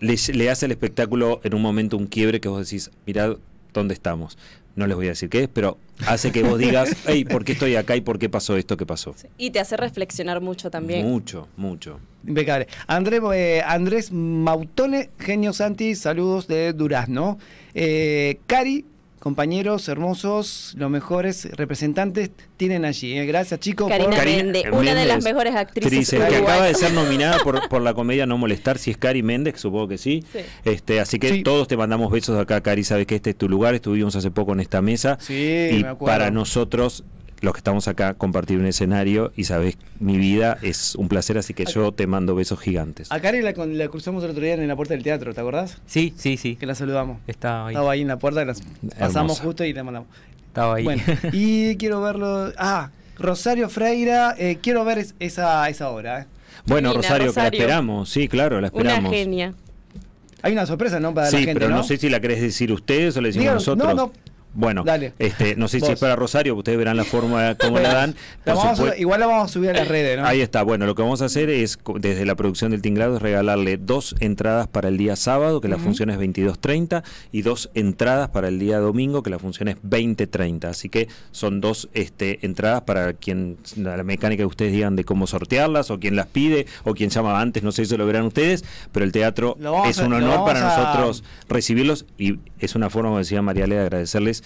[0.00, 3.36] le, le hace al espectáculo en un momento un quiebre que vos decís, mirad
[3.72, 4.38] dónde estamos.
[4.76, 7.52] No les voy a decir qué es, pero hace que vos digas, hey, ¿por qué
[7.52, 9.14] estoy acá y por qué pasó esto que pasó?
[9.36, 11.04] Y te hace reflexionar mucho también.
[11.04, 11.98] Mucho, mucho.
[12.28, 12.68] Impecable.
[12.86, 17.38] André, eh, Andrés Mautone, Genio Santi, saludos de Durazno.
[17.74, 18.84] Eh, Cari,
[19.18, 23.18] compañeros hermosos, los mejores representantes tienen allí.
[23.18, 23.26] eh.
[23.26, 23.88] Gracias, chicos.
[23.88, 27.68] Karina por- eh, una de las mejores actrices actriz, que acaba de ser nominada por,
[27.68, 30.22] por la comedia No Molestar, si es Cari Méndez, supongo que sí.
[30.32, 30.38] Sí.
[30.64, 31.42] Este, así que Sí.
[31.42, 34.52] todos te mandamos besos acá, Cari, sabes que este es tu lugar, estuvimos hace poco
[34.52, 35.18] en esta mesa.
[35.20, 36.14] Sí, y me acuerdo.
[36.14, 37.04] para nosotros,
[37.40, 41.54] los que estamos acá, compartir un escenario y sabes, mi vida es un placer, así
[41.54, 43.10] que yo te mando besos gigantes.
[43.12, 45.78] A Cari la, la cruzamos el otro día en la puerta del teatro, ¿te acordás?
[45.86, 46.56] Sí, sí, sí.
[46.56, 47.18] Que la saludamos.
[47.26, 47.74] Estaba ahí.
[47.74, 48.60] Estaba ahí en la puerta, las
[48.98, 49.42] pasamos Hermosa.
[49.44, 50.08] justo y le mandamos.
[50.48, 50.84] Estaba ahí.
[50.84, 52.52] Bueno, y quiero verlo.
[52.58, 56.22] Ah, Rosario Freira, eh, quiero ver es- esa, esa obra.
[56.22, 56.26] eh.
[56.66, 59.12] Bueno, Divina, Rosario, que la esperamos, sí, claro, la Una esperamos.
[59.12, 59.54] genia.
[60.42, 61.14] Hay una sorpresa, ¿no?
[61.14, 61.82] Para sí, la gente, pero no, ¿no?
[61.82, 63.88] sé si la querés decir ustedes o la decimos nosotros.
[63.88, 64.12] no, no.
[64.54, 65.12] Bueno, Dale.
[65.18, 65.90] este, no sé si Vos.
[65.90, 68.14] es para Rosario, ustedes verán la forma como la dan.
[68.44, 70.26] La Por vamos a- supuesto- igual la vamos a subir a las redes, ¿no?
[70.26, 70.62] Ahí está.
[70.62, 74.16] Bueno, lo que vamos a hacer es, desde la producción del Tinglado, es regalarle dos
[74.20, 78.58] entradas para el día sábado, que la función es 22.30, y dos entradas para el
[78.58, 80.64] día domingo, que la función es 20.30.
[80.64, 85.26] Así que son dos este, entradas para quien, la mecánica que ustedes digan de cómo
[85.26, 88.64] sortearlas, o quien las pide, o quien llama antes, no sé, eso lo verán ustedes,
[88.92, 89.56] pero el teatro
[89.86, 93.82] es un honor para a- nosotros recibirlos, y es una forma, como decía Mariale, de
[93.82, 94.37] agradecerles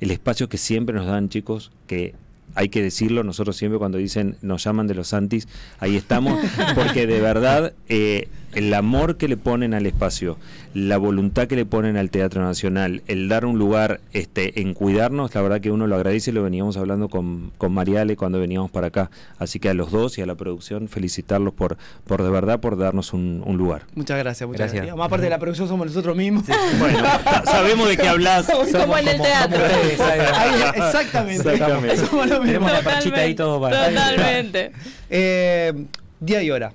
[0.00, 2.14] el espacio que siempre nos dan, chicos, que
[2.54, 5.46] hay que decirlo, nosotros siempre cuando dicen nos llaman de los Santis,
[5.78, 6.40] ahí estamos,
[6.74, 10.36] porque de verdad eh, el amor que le ponen al espacio,
[10.74, 15.34] la voluntad que le ponen al Teatro Nacional, el dar un lugar este, en cuidarnos,
[15.34, 18.88] la verdad que uno lo agradece, lo veníamos hablando con, con Mariale cuando veníamos para
[18.88, 19.10] acá.
[19.38, 22.76] Así que a los dos y a la producción felicitarlos por, por de verdad, por
[22.76, 23.82] darnos un, un lugar.
[23.94, 24.82] Muchas gracias, muchas Gracias.
[24.82, 24.96] gracias.
[24.96, 26.44] Más aparte de la producción somos nosotros mismos.
[26.78, 26.98] Bueno,
[27.44, 28.46] sabemos de qué hablas.
[28.46, 29.58] Como en el teatro.
[29.64, 31.52] Ahí, exactamente.
[31.52, 31.96] Exactamente.
[31.96, 32.46] Somos lo mismo.
[32.46, 33.88] Tenemos la parchita ahí todo para.
[33.88, 34.72] Totalmente.
[35.08, 35.86] Eh,
[36.20, 36.72] día y hora.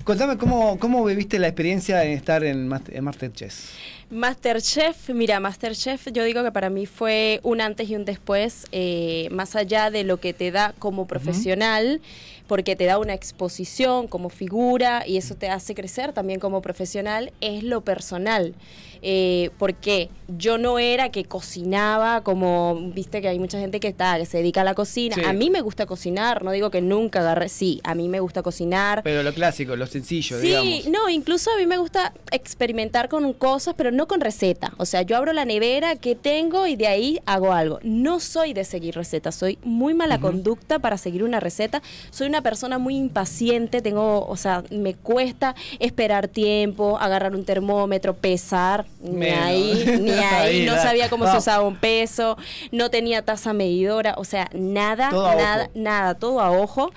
[0.06, 3.72] Contame cómo, cómo viviste la experiencia en estar en, en Masterchef.
[4.08, 9.26] Masterchef, mira, Masterchef, yo digo que para mí fue un antes y un después, eh,
[9.32, 12.00] más allá de lo que te da como profesional,
[12.46, 17.32] porque te da una exposición como figura y eso te hace crecer también como profesional,
[17.40, 18.54] es lo personal.
[19.02, 24.18] Eh, porque yo no era que cocinaba como, viste que hay mucha gente que está,
[24.18, 25.14] que se dedica a la cocina.
[25.14, 25.22] Sí.
[25.24, 28.42] A mí me gusta cocinar, no digo que nunca agarré, sí, a mí me gusta
[28.42, 29.02] cocinar.
[29.02, 30.86] Pero lo clásico, lo sencillo, Sí, digamos.
[30.88, 34.72] no, incluso a mí me gusta experimentar con cosas, pero no con receta.
[34.78, 37.78] O sea, yo abro la nevera que tengo y de ahí hago algo.
[37.82, 41.82] No soy de seguir recetas, soy muy mala conducta para seguir una receta.
[42.10, 48.14] Soy una persona muy impaciente, tengo, o sea, me cuesta esperar tiempo, agarrar un termómetro,
[48.16, 52.36] pesar, ni ahí, ni ahí, Ahí, no sabía cómo se usaba un peso,
[52.72, 56.92] no tenía taza medidora, o sea, nada, Todo nada, nada, todo a ojo.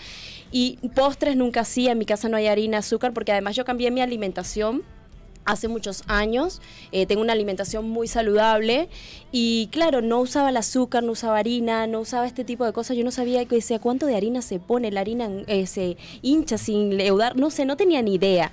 [0.51, 3.91] Y postres nunca hacía, en mi casa no hay harina, azúcar, porque además yo cambié
[3.91, 4.83] mi alimentación
[5.51, 8.89] hace muchos años, eh, tengo una alimentación muy saludable
[9.31, 12.97] y claro, no usaba el azúcar, no usaba harina, no usaba este tipo de cosas,
[12.97, 16.57] yo no sabía que decía cuánto de harina se pone, la harina eh, se hincha
[16.57, 18.51] sin leudar, no sé, no tenía ni idea.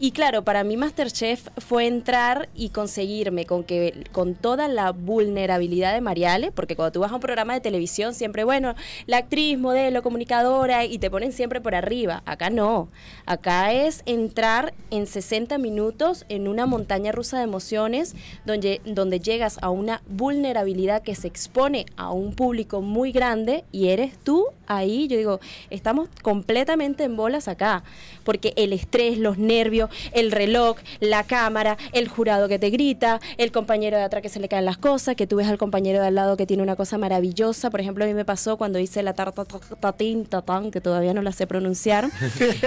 [0.00, 5.92] Y claro, para mí Masterchef fue entrar y conseguirme con que con toda la vulnerabilidad
[5.92, 8.74] de Mariale, porque cuando tú vas a un programa de televisión siempre, bueno,
[9.06, 12.22] la actriz, modelo, comunicadora y te ponen siempre por arriba.
[12.26, 12.88] Acá no.
[13.26, 18.14] Acá es entrar en 60 minutos en una montaña rusa de emociones
[18.44, 23.88] donde donde llegas a una vulnerabilidad que se expone a un público muy grande y
[23.88, 27.82] eres tú ahí, yo digo, estamos completamente en bolas acá,
[28.22, 33.50] porque el estrés, los nervios, el reloj, la cámara, el jurado que te grita, el
[33.50, 36.08] compañero de atrás que se le caen las cosas, que tú ves al compañero de
[36.08, 39.02] al lado que tiene una cosa maravillosa, por ejemplo, a mí me pasó cuando hice
[39.02, 42.08] la tarta ta- tatín, tatán, que todavía no la sé pronunciar.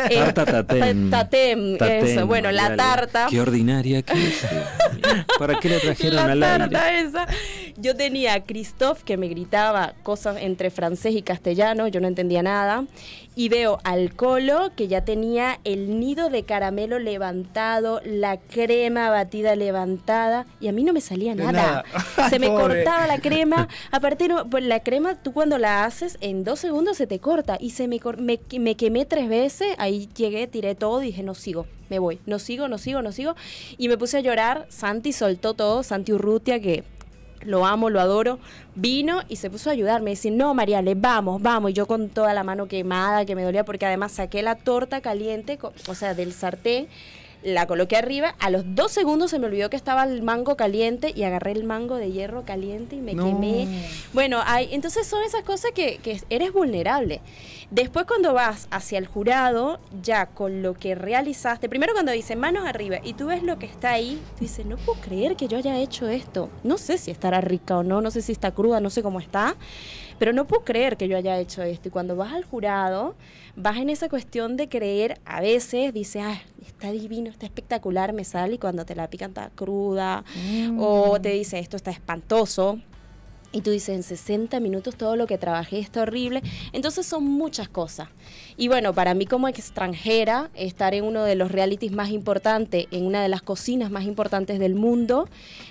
[0.10, 1.10] Eh, Tarta tatem.
[1.12, 3.28] ta- tatem, eso, bueno, la tarta.
[3.30, 4.46] Qué ordinaria que es.
[5.38, 6.58] ¿Para qué la trajeron la al aire?
[6.70, 7.28] tarta esa.
[7.78, 12.44] Yo tenía a Christophe que me gritaba cosas entre francés y castellano, yo no entendía
[12.44, 12.86] nada.
[13.34, 19.56] Y veo al Colo que ya tenía el nido de caramelo levantado, la crema batida
[19.56, 21.52] levantada, y a mí no me salía nada.
[21.52, 21.86] nada.
[22.30, 23.70] Se me cortaba la crema.
[23.92, 27.58] Aparte, no, pues la crema, tú cuando la haces, en dos segundos se te corta.
[27.60, 29.76] Y se me, me, me quemé tres veces.
[29.78, 32.20] Ahí llegué, tiré todo y dije, no sigo, me voy.
[32.26, 33.36] No sigo, no sigo, no sigo.
[33.78, 34.66] Y me puse a llorar.
[34.70, 35.84] Santi soltó todo.
[35.84, 36.84] Santi Urrutia, que
[37.44, 38.40] lo amo, lo adoro,
[38.76, 40.12] vino y se puso a ayudarme.
[40.12, 41.72] Decir, no, Mariale, vamos, vamos.
[41.72, 45.02] Y yo con toda la mano quemada, que me dolía, porque además saqué la torta
[45.02, 46.88] caliente, o sea, del sartén,
[47.44, 48.36] la coloqué arriba.
[48.40, 51.64] A los dos segundos se me olvidó que estaba el mango caliente y agarré el
[51.64, 53.26] mango de hierro caliente y me No.
[53.26, 53.68] quemé.
[54.14, 57.22] Bueno, hay, entonces son esas cosas que, que eres vulnerable.
[57.72, 62.68] Después cuando vas hacia el jurado, ya con lo que realizaste, primero cuando dice manos
[62.68, 65.58] arriba y tú ves lo que está ahí, tú dices, no puedo creer que yo
[65.58, 66.50] haya hecho esto.
[66.64, 69.20] No sé si estará rica o no, no sé si está cruda, no sé cómo
[69.22, 69.56] está,
[70.22, 71.88] pero no puedo creer que yo haya hecho esto.
[71.88, 73.16] Y cuando vas al jurado,
[73.56, 78.24] vas en esa cuestión de creer, a veces dices, ah, está divino, está espectacular, me
[78.24, 80.24] sale, y cuando te la pican está cruda,
[80.78, 82.80] o te dice, esto está espantoso.
[83.52, 86.44] Y tú dices, en 60 minutos todo lo que trabajé está horrible.
[86.72, 88.10] Entonces son muchas cosas.
[88.62, 93.08] Y bueno, para mí como extranjera, estar en uno de los realities más importantes, en
[93.08, 95.28] una de las cocinas más importantes del mundo,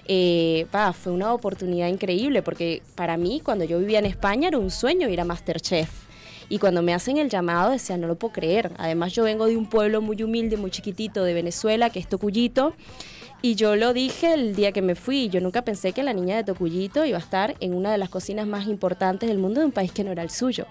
[0.09, 0.67] eh,
[1.01, 5.09] fue una oportunidad increíble, porque para mí, cuando yo vivía en España, era un sueño
[5.09, 5.89] ir a Masterchef.
[6.49, 8.73] Y cuando me hacen el llamado, decía, no lo puedo creer.
[8.77, 12.75] Además, yo vengo de un pueblo muy humilde, muy chiquitito de Venezuela, que es Tocuyito.
[13.43, 15.31] Y yo lo dije el día que me fui.
[15.31, 18.11] Yo nunca pensé que la niña de Tocuyito iba a estar en una de las
[18.11, 20.67] cocinas más importantes del mundo de un país que no era el suyo.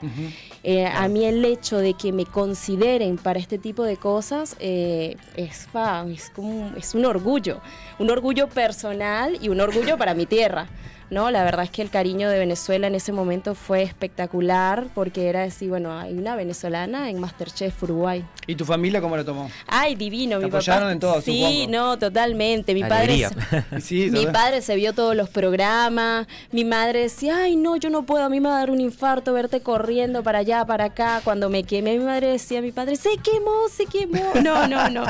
[0.63, 5.17] Eh, a mí el hecho de que me consideren para este tipo de cosas eh,
[5.35, 5.67] es,
[6.11, 7.59] es, como, es un orgullo.
[7.97, 10.67] Un orgullo personal y un orgullo para mi tierra.
[11.09, 11.31] ¿No?
[11.31, 15.41] La verdad es que el cariño de Venezuela en ese momento fue espectacular porque era
[15.41, 18.23] decir, bueno, hay una venezolana en Masterchef Uruguay.
[18.47, 19.49] ¿Y tu familia cómo lo tomó?
[19.67, 20.91] Ay, divino, Te mi apoyaron papá.
[20.93, 21.71] en todo, Sí, supongo.
[21.71, 22.73] no, totalmente.
[22.73, 23.27] Mi padre.
[23.81, 26.27] Sí, mi padre se vio todos los programas.
[26.51, 28.81] Mi madre decía, ay, no, yo no puedo, a mí me va a dar un
[28.81, 31.21] infarto verte corriendo para allá, para acá.
[31.23, 34.19] Cuando me quemé, mi madre decía, mi padre, se quemó, se quemó.
[34.43, 35.03] No, no, no.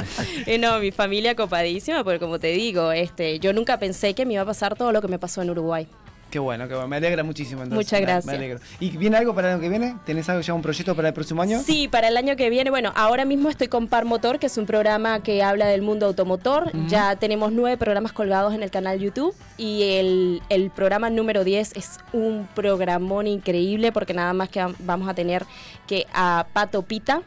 [0.46, 4.34] Eh, no, mi familia copadísima, porque como te digo, este, yo nunca pensé que me
[4.34, 5.88] iba a pasar todo lo que me pasó en Uruguay.
[6.30, 6.88] Qué bueno, qué bueno.
[6.88, 7.64] Me alegra muchísimo.
[7.64, 7.86] entonces.
[7.88, 8.26] Muchas gracias.
[8.26, 8.60] Me alegro.
[8.80, 9.96] ¿Y viene algo para el año que viene?
[10.06, 11.62] ¿Tenés algo ya un proyecto para el próximo año?
[11.62, 14.58] Sí, para el año que viene, bueno, ahora mismo estoy con Par Motor, que es
[14.58, 16.72] un programa que habla del mundo automotor.
[16.88, 21.76] Ya tenemos nueve programas colgados en el canal YouTube y el, el programa número 10
[21.76, 25.46] es un programón increíble porque nada más que vamos a tener
[25.88, 27.24] que a Pato Pita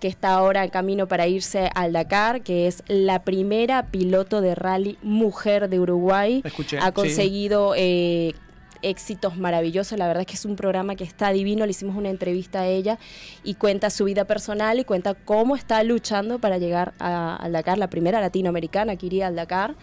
[0.00, 4.54] que está ahora en camino para irse al Dakar, que es la primera piloto de
[4.54, 6.40] rally mujer de Uruguay.
[6.44, 6.92] Escuché, ha sí.
[6.92, 8.32] conseguido eh,
[8.82, 9.98] éxitos maravillosos.
[9.98, 11.66] La verdad es que es un programa que está divino.
[11.66, 12.98] Le hicimos una entrevista a ella
[13.44, 17.76] y cuenta su vida personal y cuenta cómo está luchando para llegar a- al Dakar,
[17.76, 19.74] la primera latinoamericana que iría al Dakar.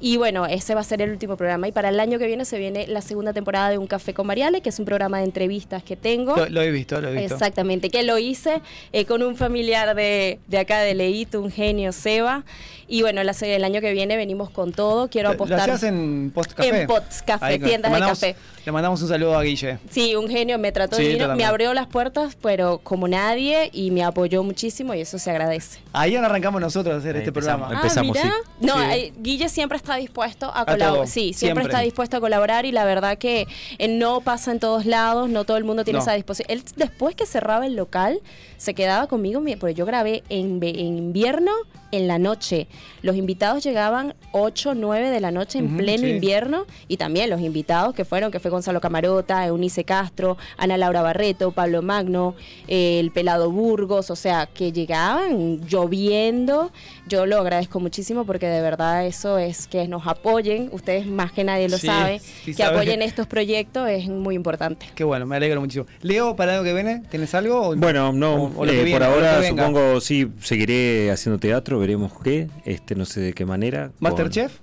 [0.00, 1.68] Y bueno, ese va a ser el último programa.
[1.68, 4.26] Y para el año que viene se viene la segunda temporada de Un Café con
[4.26, 6.36] Mariale, que es un programa de entrevistas que tengo.
[6.36, 7.34] Lo, lo he visto, lo he visto.
[7.34, 11.92] Exactamente, que lo hice eh, con un familiar de, de acá de Leito, un genio,
[11.92, 12.44] Seba.
[12.88, 15.08] Y bueno, la- el año que viene venimos con todo.
[15.08, 15.60] Quiero ¿Lo apostar.
[15.60, 16.80] hacías en Post Café?
[16.80, 18.36] En Post Café, Ahí, tiendas de café.
[18.66, 19.78] Le mandamos un saludo a Guille.
[19.90, 23.90] Sí, un genio, me trató Sí, divino, me abrió las puertas, pero como nadie, y
[23.90, 25.78] me apoyó muchísimo y eso se agradece.
[25.92, 27.68] Ahí arrancamos nosotros a hacer Ahí este empezamos.
[27.68, 27.82] programa.
[27.86, 28.34] Empezamos, ah, mira.
[28.60, 28.66] sí.
[28.66, 28.98] No, Sí.
[28.98, 31.06] eh, Guille siempre está dispuesto a, A colaborar.
[31.06, 31.64] Sí, siempre, siempre.
[31.64, 33.46] está dispuesto a colaborar y la verdad que
[33.78, 36.02] eh, no pasa en todos lados, no todo el mundo tiene No.
[36.02, 36.50] esa disposición.
[36.58, 38.20] Él después que cerraba el local,
[38.56, 41.52] se quedaba conmigo, mi- porque yo grabé en, invierno,
[41.92, 42.68] en la noche.
[43.02, 46.10] Los invitados llegaban 8, 9 de la noche en pleno sí.
[46.10, 51.02] invierno y también los invitados que fueron, que fue Gonzalo Camarota, Eunice Castro, Ana Laura
[51.02, 52.34] Barreto, Pablo Magno,
[52.68, 56.70] eh, el Pelado Burgos, o sea, que llegaban lloviendo.
[57.08, 61.44] Yo lo agradezco muchísimo porque de verdad eso es que nos apoyen, ustedes más que
[61.44, 62.76] nadie lo Sí, saben, sí que sabe.
[62.76, 64.86] apoyen estos proyectos es muy importante.
[64.94, 65.86] Qué bueno, me alegro muchísimo.
[66.02, 67.68] Leo, para año que viene, ¿tienes algo?
[67.68, 70.28] o- Bueno, no, o- o lo que eh, viene, por lo que ahora supongo sí
[70.42, 73.88] seguiré haciendo teatro, veremos qué, este no sé de qué manera.
[73.88, 74.58] con- ¿Masterchef?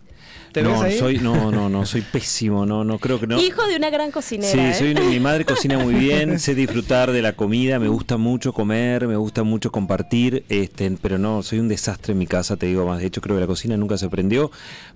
[0.57, 0.97] ¿Te no, ves ahí?
[0.97, 3.39] soy no, no, no, soy pésimo, no, no creo que no.
[3.39, 4.51] Hijo de una gran cocinera.
[4.51, 4.73] Sí, ¿eh?
[4.73, 9.07] soy mi madre cocina muy bien, sé disfrutar de la comida, me gusta mucho comer,
[9.07, 12.87] me gusta mucho compartir, este, pero no, soy un desastre en mi casa, te digo
[12.87, 13.01] más.
[13.01, 14.49] De hecho, creo que la cocina nunca se aprendió,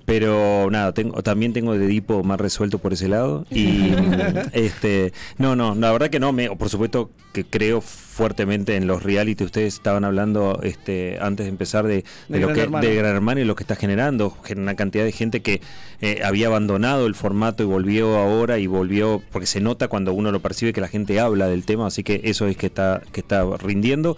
[0.05, 3.45] pero nada, tengo, también tengo de Edipo más resuelto por ese lado.
[3.51, 3.91] Y
[4.53, 7.81] este, no, no, la verdad que no, me, por supuesto que creo
[8.21, 9.43] fuertemente en los reality.
[9.43, 12.87] Ustedes estaban hablando este, antes de empezar de, de De lo Gran que Hermano.
[12.87, 15.59] de Gran Hermano y lo que está generando, genera una cantidad de gente que
[16.01, 20.31] eh, había abandonado el formato y volvió ahora y volvió, porque se nota cuando uno
[20.31, 23.21] lo percibe que la gente habla del tema, así que eso es que está, que
[23.21, 24.15] está rindiendo.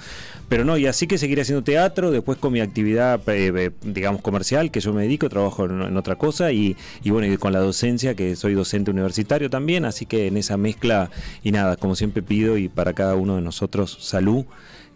[0.50, 4.22] Pero no, y así que seguiré haciendo teatro, después con mi actividad, eh, eh, digamos,
[4.22, 7.54] comercial, que yo me dedico, trabajo en, en otra cosa, y, y bueno, y con
[7.54, 11.10] la docencia, que soy docente universitario también, así que en esa mezcla,
[11.42, 14.46] y nada, como siempre pido, y para cada uno de nosotros, salud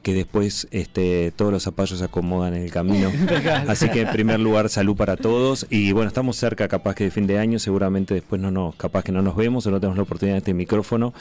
[0.03, 3.11] que después este, todos los zapallos se acomodan en el camino.
[3.67, 5.65] Así que en primer lugar, salud para todos.
[5.69, 9.03] Y bueno, estamos cerca capaz que de fin de año, seguramente después no nos, capaz
[9.03, 11.13] que no nos vemos o no tenemos la oportunidad de este micrófono.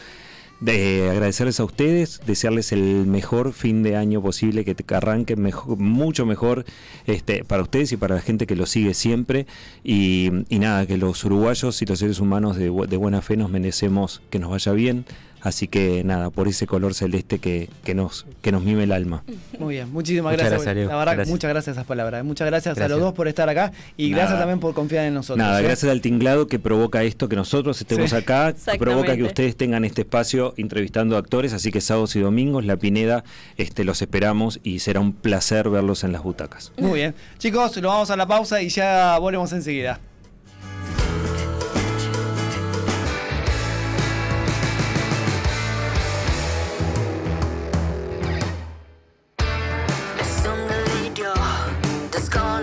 [0.60, 5.42] De agradecerles a ustedes, desearles el mejor fin de año posible, que, te- que arranquen
[5.42, 6.64] mejor, mucho mejor
[7.06, 9.46] este, para ustedes y para la gente que los sigue siempre.
[9.84, 13.50] Y, y nada, que los uruguayos y los seres humanos de, de buena fe nos
[13.50, 15.04] merecemos que nos vaya bien.
[15.47, 19.22] Así que nada, por ese color celeste que, que nos, que nos mime el alma.
[19.61, 20.64] Muy bien, muchísimas Muchas gracias.
[20.64, 20.88] gracias.
[20.88, 21.28] La verdad, Gracias.
[21.32, 22.24] muchas gracias a esas palabras.
[22.24, 24.22] Muchas gracias, a los dos por estar acá y Nada.
[24.22, 25.38] gracias también por confiar en nosotros.
[25.38, 25.62] Nada, ¿eh?
[25.62, 28.16] gracias al tinglado que provoca esto, que nosotros estemos Sí.
[28.16, 32.64] acá, que provoca que ustedes tengan este espacio entrevistando actores, así que sábados y domingos,
[32.64, 33.22] La Pineda,
[33.57, 36.72] este, los esperamos y será un placer verlos en las butacas.
[36.76, 37.14] Muy bien.
[37.38, 40.01] Chicos, lo vamos a la pausa y ya volvemos enseguida.
[52.28, 52.55] gone.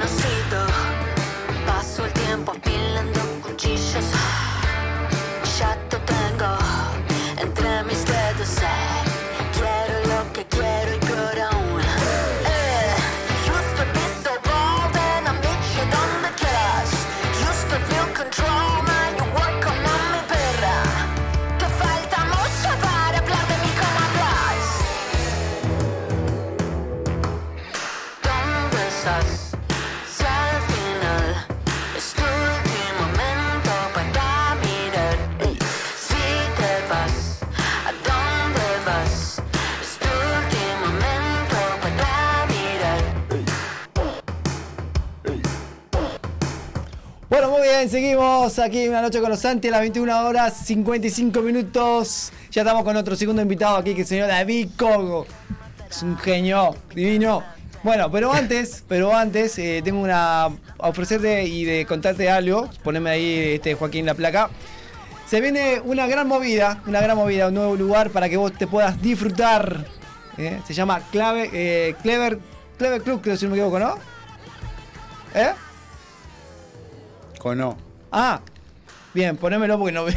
[47.90, 52.32] Seguimos aquí una noche con los Santi a las 21 horas 55 minutos.
[52.52, 55.26] Ya estamos con otro segundo invitado aquí, que es el señor David Cogo.
[55.90, 57.44] Es un genio divino.
[57.84, 60.50] Bueno, pero antes, pero antes, eh, tengo una.
[60.78, 62.70] ofrecerte y de contarte algo.
[62.84, 64.50] Poneme ahí, este, Joaquín, la placa.
[65.28, 68.68] Se viene una gran movida, una gran movida, un nuevo lugar para que vos te
[68.68, 69.86] puedas disfrutar.
[70.38, 70.62] ¿eh?
[70.66, 72.40] Se llama Clave, eh, Clever,
[72.78, 73.98] Clever Club, creo si no me equivoco, ¿no?
[75.36, 75.52] ¿Eh?
[77.44, 77.78] Con O.
[78.10, 78.40] Ah,
[79.14, 80.16] bien, ponémelo porque no veo.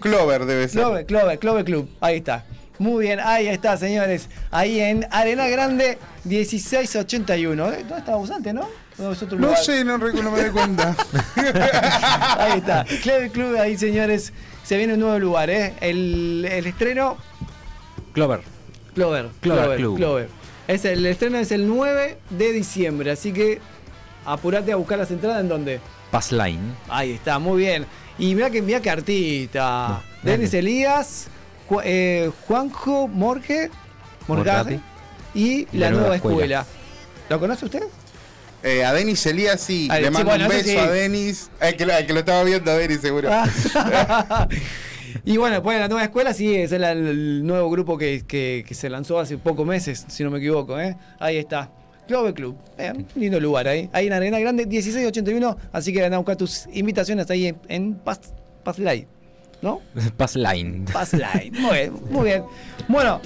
[0.00, 0.80] Clover debe ser.
[0.82, 2.44] Clover, Clover, Clover Club, ahí está.
[2.80, 4.28] Muy bien, ahí está, señores.
[4.50, 7.68] Ahí en Arena Grande 1681.
[7.72, 7.76] ¿eh?
[7.80, 8.68] ¿Dónde estábamos antes, no?
[8.98, 9.62] No, es otro No lugar.
[9.62, 10.96] sé, no, no me doy cuenta.
[12.38, 12.84] Ahí está.
[13.02, 14.32] Cleve Club, ahí, señores.
[14.64, 15.74] Se viene un nuevo lugar, ¿eh?
[15.80, 17.16] El, el estreno.
[18.12, 18.40] Clover.
[18.94, 19.28] Clover.
[19.40, 19.96] Clover Club.
[19.96, 20.28] Clover.
[20.66, 23.60] Es el, el estreno es el 9 de diciembre, así que
[24.32, 25.80] apurate a buscar las entradas en donde.
[26.10, 26.74] Pass Line.
[26.88, 27.86] Ahí está, muy bien.
[28.18, 30.02] Y mira que, mira que artista.
[30.22, 30.54] No, Denis.
[30.54, 31.26] Elías,
[31.68, 33.70] Ju- eh, Juanjo Morge,
[34.26, 34.80] Morgade
[35.34, 36.64] y la, nueva, escuela.
[37.28, 37.82] ¿Lo conoce usted?
[38.62, 40.76] Eh, a Denis Elías sí, le sí, mando bueno, un eso beso sí.
[40.78, 41.50] a Denis.
[41.60, 43.28] El que, lo- el que lo estaba viendo a Denis seguro.
[43.30, 44.48] Ah.
[45.24, 48.64] y bueno, después de la nueva escuela, sí, es el, el nuevo grupo que, que-
[48.66, 50.80] que se lanzó hace pocos meses, si no me equivoco.
[50.80, 50.96] ¿eh?
[51.20, 51.70] Ahí está.
[52.08, 52.56] Clover Club.
[52.78, 53.88] Eh, lindo lugar ahí.
[53.92, 55.56] Ahí en Arena Grande, 1681.
[55.72, 58.20] Así que anda a buscar tus invitaciones ahí en, en Paz,
[58.64, 59.06] Paz Light.
[59.62, 59.80] ¿No?
[60.16, 60.84] Pass Line.
[60.92, 61.52] Paz Light.
[61.52, 62.44] Muy bien, muy bien.
[62.88, 63.20] Bueno,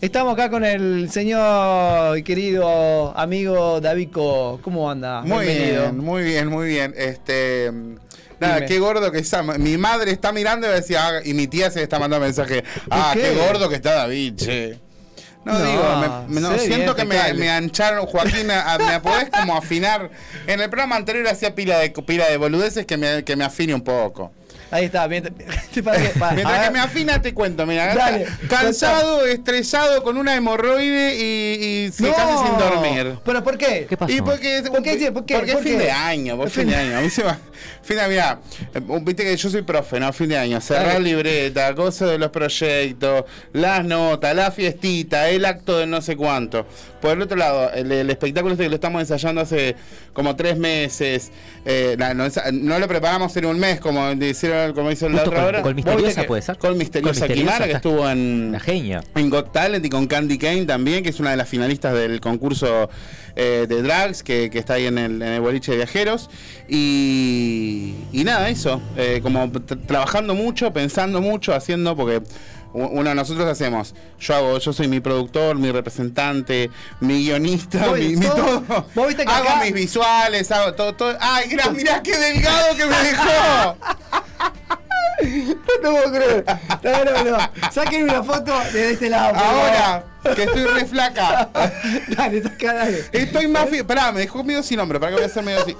[0.00, 4.60] estamos acá con el señor y querido amigo Davico.
[4.62, 5.22] ¿Cómo anda?
[5.22, 5.82] Muy Bienvenido.
[5.82, 6.94] bien, muy bien, muy bien.
[6.96, 7.70] Este.
[8.38, 8.66] Nada, Dime.
[8.68, 9.42] qué gordo que está.
[9.42, 12.62] Mi madre está mirando y decía, ah, y mi tía se le está mandando mensaje.
[12.90, 13.20] Ah, qué?
[13.22, 13.34] qué?
[13.34, 14.78] gordo que está David, che.
[15.44, 15.82] No, No, digo,
[16.28, 20.10] me- me- no, siento bien, que me, me ancharon, Joaquín, a- ¿me podés como afinar?
[20.46, 23.74] En el programa anterior hacía pila de pila de boludeces que me, que me afine
[23.74, 24.32] un poco.
[24.70, 25.08] Ahí está.
[25.08, 25.34] Mientras,
[25.84, 30.16] para que- para- a Mientras que me afina te cuento, mira, Dale, cansado, estresado, con
[30.16, 32.14] una hemorroide y, y se No.
[32.14, 33.18] casi sin dormir.
[33.24, 33.86] ¿Pero por qué?
[33.88, 34.12] ¿Qué pasó?
[34.12, 35.10] Y porque, ¿Por qué?
[35.12, 35.34] ¿Por qué?
[35.36, 35.84] porque ¿Por es fin qué?
[35.84, 36.98] de año, por fin de año.
[36.98, 37.38] A mí se va.
[37.82, 38.38] Fin de, mira,
[39.02, 40.12] viste que yo soy profe, ¿no?
[40.12, 40.60] Fin de año.
[40.60, 41.00] Cerrar Dale.
[41.00, 46.66] libreta, cosas de los proyectos, las notas, la fiestita, el acto de no sé cuánto.
[47.00, 49.74] Por el otro lado, el, el espectáculo este que lo estamos ensayando hace
[50.12, 51.30] como tres meses.
[51.64, 55.30] eh, la- no, no lo preparamos en un mes, como hicieron, como hizo la Justo
[55.30, 55.62] otra con, hora.
[55.62, 56.58] con Misteriosa que- puede ser.
[56.58, 58.52] Con Misteriosa, Con Misteriosa, Kimara, que estuvo en.
[58.52, 59.02] La genia.
[59.14, 62.20] En Got Talent y con Candy Kane también, que es una de las finalistas del
[62.20, 62.88] concurso
[63.36, 66.28] eh, de drags que, que está ahí en el, en el boliche de viajeros.
[66.68, 68.80] Y, y nada, eso.
[68.96, 72.22] eh, como tra- trabajando mucho, pensando mucho, haciendo, porque
[72.72, 73.94] uno de nosotros hacemos.
[74.20, 78.86] Yo hago, yo soy mi productor, mi representante, mi guionista, Vos- mi, mi todo- todo.
[78.94, 81.16] vos viste que hago acá- mis visuales, hago todo, todo.
[81.20, 83.76] ¡Ay, mirá, mirá qué delgado que me dejó!
[85.82, 86.44] No puedo creer.
[86.82, 87.38] No, no, no.
[87.72, 89.34] Saquen una foto de este lado.
[89.34, 89.70] favor.
[89.70, 90.04] Ahora,
[90.34, 91.48] que estoy re flaca.
[92.16, 93.04] Dale, saca, dale.
[93.12, 94.98] Estoy más fi- Pará, me dejó medio sin nombre.
[95.00, 95.76] ¿Para qué voy a hacer medio así?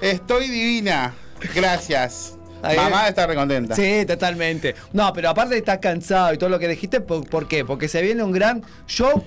[0.00, 1.14] Estoy divina.
[1.54, 2.34] Gracias.
[2.62, 2.76] Ahí.
[2.76, 3.76] Mamá está recontenta.
[3.76, 4.74] Sí, totalmente.
[4.92, 7.64] No, pero aparte estar cansado y todo lo que dijiste, ¿por, por qué?
[7.64, 9.22] Porque se viene un gran show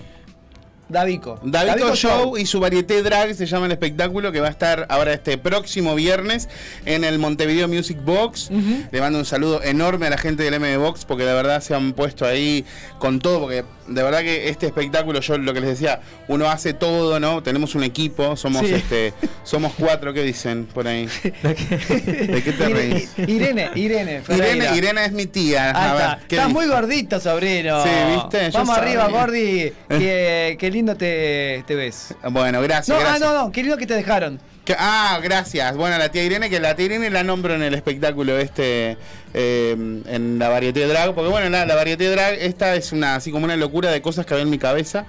[0.91, 1.39] Davico.
[1.43, 5.13] Davico Show y su varieté drag se llama el espectáculo que va a estar ahora
[5.13, 6.49] este próximo viernes
[6.85, 8.49] en el Montevideo Music Box.
[8.91, 11.73] Le mando un saludo enorme a la gente del MD Box porque de verdad se
[11.75, 12.65] han puesto ahí
[12.99, 16.73] con todo porque de verdad que este espectáculo yo lo que les decía, uno hace
[16.73, 17.41] todo, ¿no?
[17.43, 18.73] Tenemos un equipo, somos Sí.
[18.73, 19.13] este
[19.43, 21.07] somos cuatro, ¿qué dicen por ahí?
[21.43, 23.09] ¿De qué te reís?
[23.17, 24.21] Irene, Irene.
[24.29, 25.69] Irene, Irene es mi tía.
[25.69, 26.19] Ahí A ver, está.
[26.27, 27.83] ¿qué Estás muy gordito, sobrino.
[27.83, 28.49] Sí, ¿viste?
[28.51, 29.73] Vamos arriba, Gordi.
[29.89, 32.13] Qué, qué lindo te, te ves.
[32.31, 32.89] Bueno, gracias.
[32.89, 33.21] No, ah, gracias.
[33.33, 34.39] no, no, qué lindo que te dejaron.
[34.65, 35.75] Que- ah, gracias.
[35.75, 38.97] Bueno, la tía Irene, que la tía Irene la nombro en el espectáculo este,
[39.33, 39.71] eh,
[40.07, 43.45] en la varieté drag, porque bueno, la, la varieté drag, esta es una así como
[43.45, 45.05] una locura de cosas que había en mi cabeza,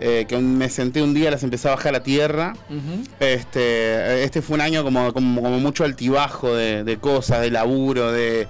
[0.00, 2.54] eh, que me senté un día, las empecé a bajar a tierra.
[3.20, 8.12] Este, este fue un año como, como, como mucho altibajo de, de cosas, de laburo,
[8.12, 8.46] de,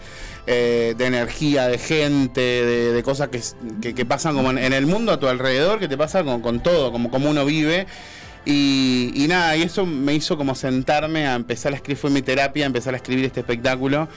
[0.51, 5.21] eh, de energía, de gente, de, cosas que, que- pasan como en, el mundo a
[5.21, 7.87] tu alrededor, que te pasa con, todo, como, como uno vive.
[8.47, 12.65] Y, nada, y eso me hizo como sentarme a empezar a escribir, fue mi terapia,
[12.65, 14.09] empezar a escribir este espectáculo.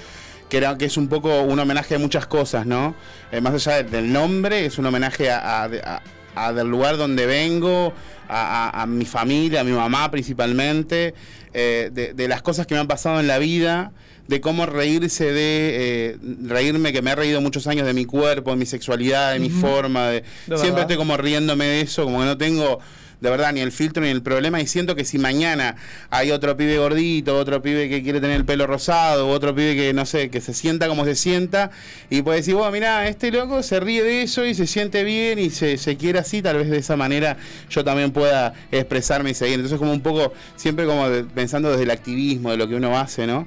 [0.47, 2.95] Que, era, que es un poco un homenaje a muchas cosas, ¿no?
[3.31, 6.01] Eh, más allá de- del nombre, es un homenaje a, a- a-
[6.35, 7.93] a del lugar donde vengo,
[8.29, 11.13] a, a- a mi familia, a mi mamá principalmente,
[11.53, 13.91] eh, de, de las cosas que me han pasado en la vida,
[14.31, 18.51] de cómo reírse de, eh, reírme, que me he reído muchos años de mi cuerpo,
[18.51, 20.81] de mi sexualidad, de mi forma, de, De siempre verdad.
[20.83, 22.79] estoy como riéndome de eso, como que no tengo
[23.19, 25.75] de verdad ni el filtro ni el problema y siento que si mañana
[26.09, 29.93] hay otro pibe gordito, otro pibe que quiere tener el pelo rosado, otro pibe que
[29.93, 31.69] no sé, que se sienta como se sienta
[32.09, 35.39] y puede decir, bueno, mira, este loco se ríe de eso y se siente bien
[35.39, 37.35] y se, se quiere así, tal vez de esa manera
[37.69, 39.55] yo también pueda expresarme y seguir.
[39.55, 41.05] Entonces como un poco, siempre como
[41.35, 43.45] pensando desde el activismo, de lo que uno hace, ¿no?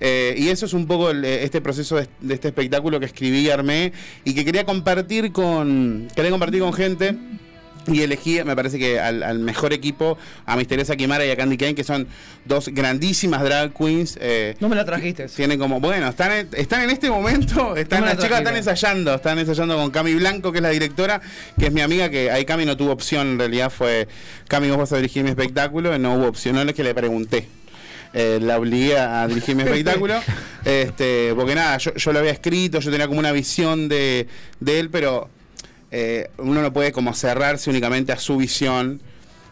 [0.00, 3.40] Eh, y eso es un poco el- este proceso de, de este espectáculo que escribí
[3.40, 3.92] y armé
[4.24, 7.14] y que quería compartir con, quería compartir con gente
[7.86, 10.16] Y elegí, me parece que al, al mejor equipo,
[10.46, 12.06] a Misteriosa Kimara y a Candy Kane, que son
[12.46, 14.16] dos grandísimas drag queens.
[14.22, 15.28] eh, No me la trajiste.
[15.28, 18.56] tienen como, bueno, están en, están en este momento, están No las la chicas están
[18.56, 21.20] ensayando, están ensayando con Cami Blanco, que es la directora,
[21.58, 24.08] que es mi amiga, que ahí Cami no tuvo opción, en realidad fue,
[24.48, 27.46] Cami, vos vas a dirigir mi espectáculo, no hubo opción, no es que le pregunté.
[28.16, 30.14] Eh, la obligué a dirigir mi espectáculo,
[30.64, 34.28] este, porque nada, yo, yo lo había escrito, yo tenía como una visión de,
[34.60, 35.28] de él, pero
[35.90, 39.00] eh, uno no puede como cerrarse únicamente a su visión,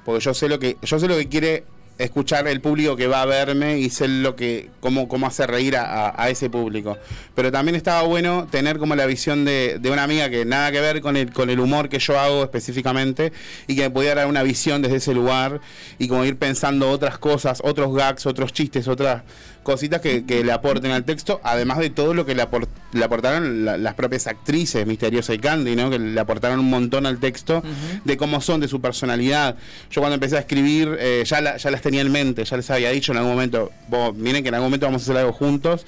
[0.05, 1.65] porque yo sé lo que, yo sé lo que quiere
[2.05, 5.77] escuchar el público que va a verme y sé lo que, cómo, cómo hacer reír
[5.77, 6.99] a, a- a ese público.
[7.35, 10.81] Pero también estaba bueno tener como la visión de, de una amiga que nada que
[10.81, 13.33] ver con el, con el humor que yo hago específicamente
[13.67, 15.61] y que me podía dar una visión desde ese lugar
[15.99, 19.23] y como ir pensando otras cosas, otros gags, otros chistes, otras
[19.63, 23.05] cositas que, que le aporten al texto, además de todo lo que le, apor- le
[23.05, 25.89] aportaron la- las propias actrices, Misteriosa y Candy, ¿no?
[25.91, 27.63] que le aportaron un montón al texto
[28.05, 29.57] de cómo son, de su personalidad.
[29.91, 32.71] Yo cuando empecé a escribir eh, ya, la- ya las tenía en mente, ya les
[32.71, 35.33] había dicho en algún momento, vos, miren que en algún momento vamos a hacer algo
[35.33, 35.87] juntos.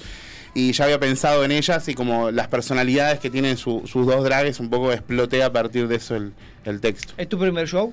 [0.57, 4.23] Y ya había pensado en ellas y como las personalidades que tienen su- sus dos
[4.23, 6.33] drags, un poco exploté a partir de eso el,
[6.65, 7.13] el texto.
[7.17, 7.93] ¿Es tu primer show?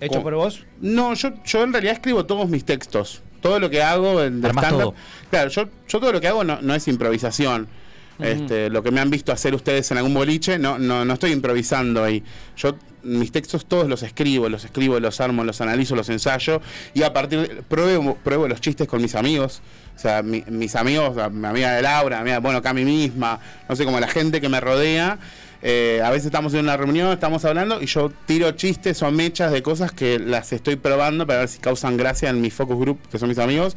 [0.00, 0.22] ¿Hecho ¿Cómo?
[0.24, 0.64] por vos?
[0.80, 3.22] No, yo, yo en realidad escribo todos mis textos.
[3.40, 4.94] Todo lo que hago en de stand-up.
[5.30, 7.68] Claro, yo, yo todo lo que hago no, no es improvisación.
[8.18, 11.32] Este, lo que me han visto hacer ustedes en algún boliche, no, no, no estoy
[11.32, 12.22] improvisando ahí.
[12.56, 16.60] Yo mis textos todos los escribo, los escribo, los armo, los analizo, los ensayo
[16.94, 19.60] y a partir de, pruebo, pruebo los chistes con mis amigos.
[19.94, 23.76] O sea, mi- mis amigos, mi amiga de Laura, mi amiga, bueno, Cami misma, no
[23.76, 25.18] sé, como la gente que me rodea.
[25.68, 29.50] Eh, a veces estamos en una reunión, estamos hablando y yo tiro chistes o mechas
[29.50, 33.00] de cosas que las estoy probando para ver si causan gracia en mi focus group,
[33.10, 33.76] que son mis amigos.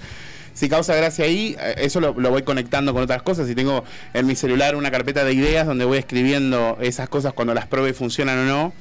[0.53, 3.49] Si causa gracia ahí, eh, eso lo, voy conectando con otras cosas.
[3.49, 3.83] Y tengo
[4.13, 7.91] en mi celular una carpeta de ideas donde voy escribiendo esas cosas cuando las pruebe
[7.93, 8.73] funcionan o no.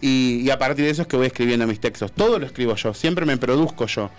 [0.00, 2.10] Y, y a partir de eso es que voy escribiendo mis textos.
[2.10, 4.10] Todo lo escribo yo, siempre me produzco yo.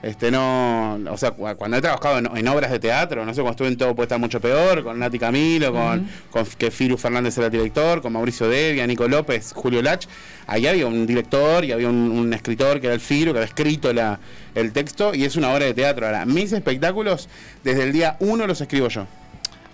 [0.00, 3.40] Este, no, o sea, cu- cuando he trabajado en, en obras de teatro, no sé,
[3.40, 6.96] cuando estuve en Todo Puede Estar Mucho Peor, con Nati Camilo, con, con que Firu
[6.96, 10.06] Fernández era el director, con Mauricio Devia, Nico López, Julio Lach,
[10.46, 13.48] ahí había un director y había un, un escritor que era el Firu, que había
[13.48, 14.20] escrito la,
[14.54, 16.06] el texto, y es una obra de teatro.
[16.06, 17.28] Ahora, mis espectáculos,
[17.64, 19.04] desde el día uno los escribo yo.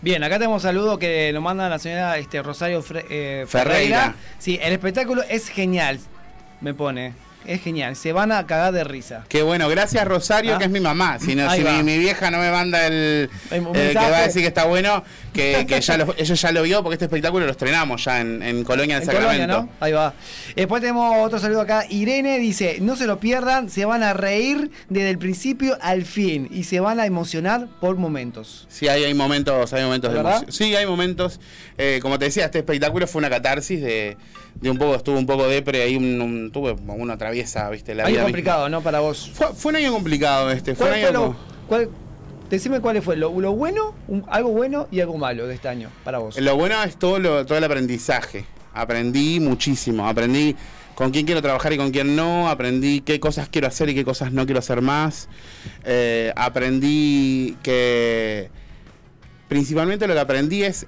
[0.01, 3.99] Bien, acá tenemos un saludo que nos manda la señora este, Rosario Fre- eh, Ferreira.
[3.99, 4.15] Ferreira.
[4.39, 5.99] Sí, el espectáculo es genial,
[6.63, 7.13] me pone.
[7.47, 9.25] Es genial, se van a cagar de risa.
[9.29, 10.59] Qué bueno, gracias Rosario, Ah.
[10.59, 11.19] que es mi mamá.
[11.19, 14.11] Si, no, mi, mi vieja no me manda el, el que mensaje.
[14.11, 16.95] va a decir que está bueno, que, que ya lo- ella ya lo vio, porque
[16.95, 19.63] este espectáculo lo estrenamos ya en, en Colonia del En Colonia, Sacramento.
[19.63, 19.85] ¿no?
[19.87, 20.15] Ahí va.
[20.57, 21.85] Después tenemos otro saludo acá.
[21.91, 26.49] Irene dice, no se lo pierdan, se van a reír desde el principio al fin
[26.51, 28.67] y se van a emocionar por momentos.
[28.71, 30.53] Sí, hay, hay momentos, hay momentos de emoción.
[30.53, 31.41] Sí, hay momentos.
[31.77, 34.17] Eh, como te decía, este espectáculo fue una catarsis de,
[34.61, 37.95] de un poco, estuve un poco depre, ahí un, un- tuve como una traviesa, viste,
[37.95, 38.23] la Algo vida.
[38.23, 38.81] complicado, ¿no?
[38.83, 39.31] Para vos.
[39.35, 41.37] Fue, fue un año complicado este, fue un ¿Cuál año fue lo, como-
[41.69, 41.89] cuál-
[42.51, 45.91] decime cuál fue lo, lo bueno, un- algo bueno y algo malo de este año
[46.05, 46.39] para vos.
[46.41, 48.45] Lo bueno es todo, lo, todo el aprendizaje.
[48.73, 50.09] Aprendí muchísimo.
[50.09, 50.57] Aprendí
[50.95, 52.49] con quién quiero trabajar y con quién no.
[52.49, 55.29] Aprendí qué cosas quiero hacer y qué cosas no quiero hacer más.
[55.85, 58.51] Eh, aprendí que
[59.49, 60.87] principalmente lo que aprendí es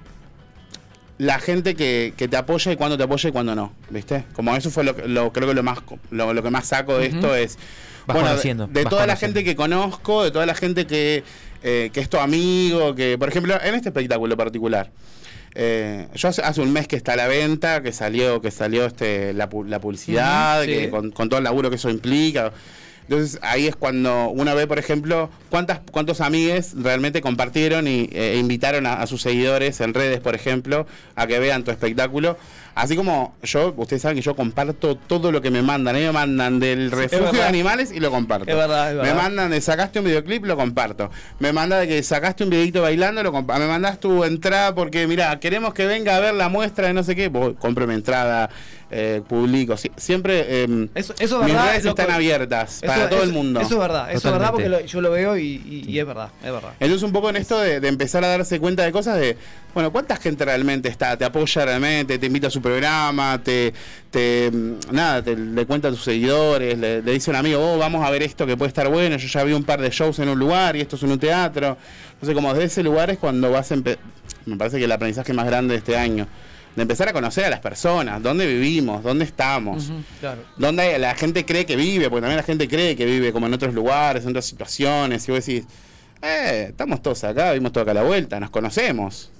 [1.18, 3.72] la gente que, que te apoya y cuándo te apoya y cuándo no.
[3.90, 4.24] ¿Viste?
[4.34, 5.78] Como eso fue lo, que- lo- creo que lo más
[6.10, 7.56] lo, lo que más saco de esto es
[8.06, 11.24] Vas bueno, de- conociendo, de, toda la gente que conozco, de toda la gente que,
[11.62, 14.90] eh, que es tu amigo, que, por ejemplo, en este espectáculo particular.
[15.54, 18.84] eh, yo hace, hace un mes que está a la venta, que salió, que salió
[18.84, 20.68] este la, la publicidad, sí.
[20.68, 22.52] que con, con todo el laburo que eso implica.
[23.08, 28.32] Entonces ahí es cuando uno ve, por ejemplo, cuántas, cuántos amigues realmente compartieron y, eh,
[28.34, 32.36] e invitaron a, a sus seguidores en redes, por ejemplo, a que vean tu espectáculo.
[32.74, 35.94] Así como yo, ustedes saben que yo comparto todo lo que me mandan.
[35.96, 38.50] A mí me mandan del refugio de animales y lo comparto.
[38.50, 39.16] Es verdad, es Me verdad.
[39.22, 41.10] mandan de sacaste un videoclip, lo comparto.
[41.38, 43.62] Me manda de que sacaste un videito bailando, lo comparto.
[43.62, 47.02] Me mandas tu entrada porque, mira, queremos que venga a ver la muestra de no
[47.02, 47.28] sé qué.
[47.28, 48.50] Voy, compro mi entrada,
[48.90, 49.74] eh, publico.
[49.76, 51.70] Sie- siempre eh, Eso, eso mis verdad.
[51.70, 52.00] redes loco.
[52.00, 53.60] están abiertas Eso- para todo el mundo.
[53.60, 56.06] Eso es verdad, eso es verdad porque lo- yo lo veo y, y- y es
[56.06, 56.70] verdad, es verdad.
[56.78, 59.36] Entonces un poco en esto de, de empezar a darse cuenta de cosas de,
[59.74, 61.16] bueno, ¿cuánta gente realmente está?
[61.16, 63.74] Te apoya realmente, te invita a su programa, te,
[64.10, 67.60] te mm, nada, te, le cuenta a tus seguidores, le, le dice a un amigo,
[67.74, 69.90] oh, vamos a ver esto que puede estar bueno, yo ya vi un par de
[69.90, 71.76] shows en un lugar y esto es en un teatro.
[72.12, 73.98] Entonces como desde ese lugar es cuando vas a empe-
[74.46, 76.26] me parece que el aprendizaje más grande de este año,
[76.76, 79.90] de empezar a conocer a las personas, dónde vivimos, dónde estamos.
[80.20, 80.42] Claro.
[80.78, 83.54] Hay- la gente cree que vive, porque también la gente cree que vive como en
[83.54, 85.64] otros lugares, en otras situaciones, y vos decís,
[86.22, 89.30] eh, estamos todos acá, vivimos todos acá a la vuelta, nos conocemos.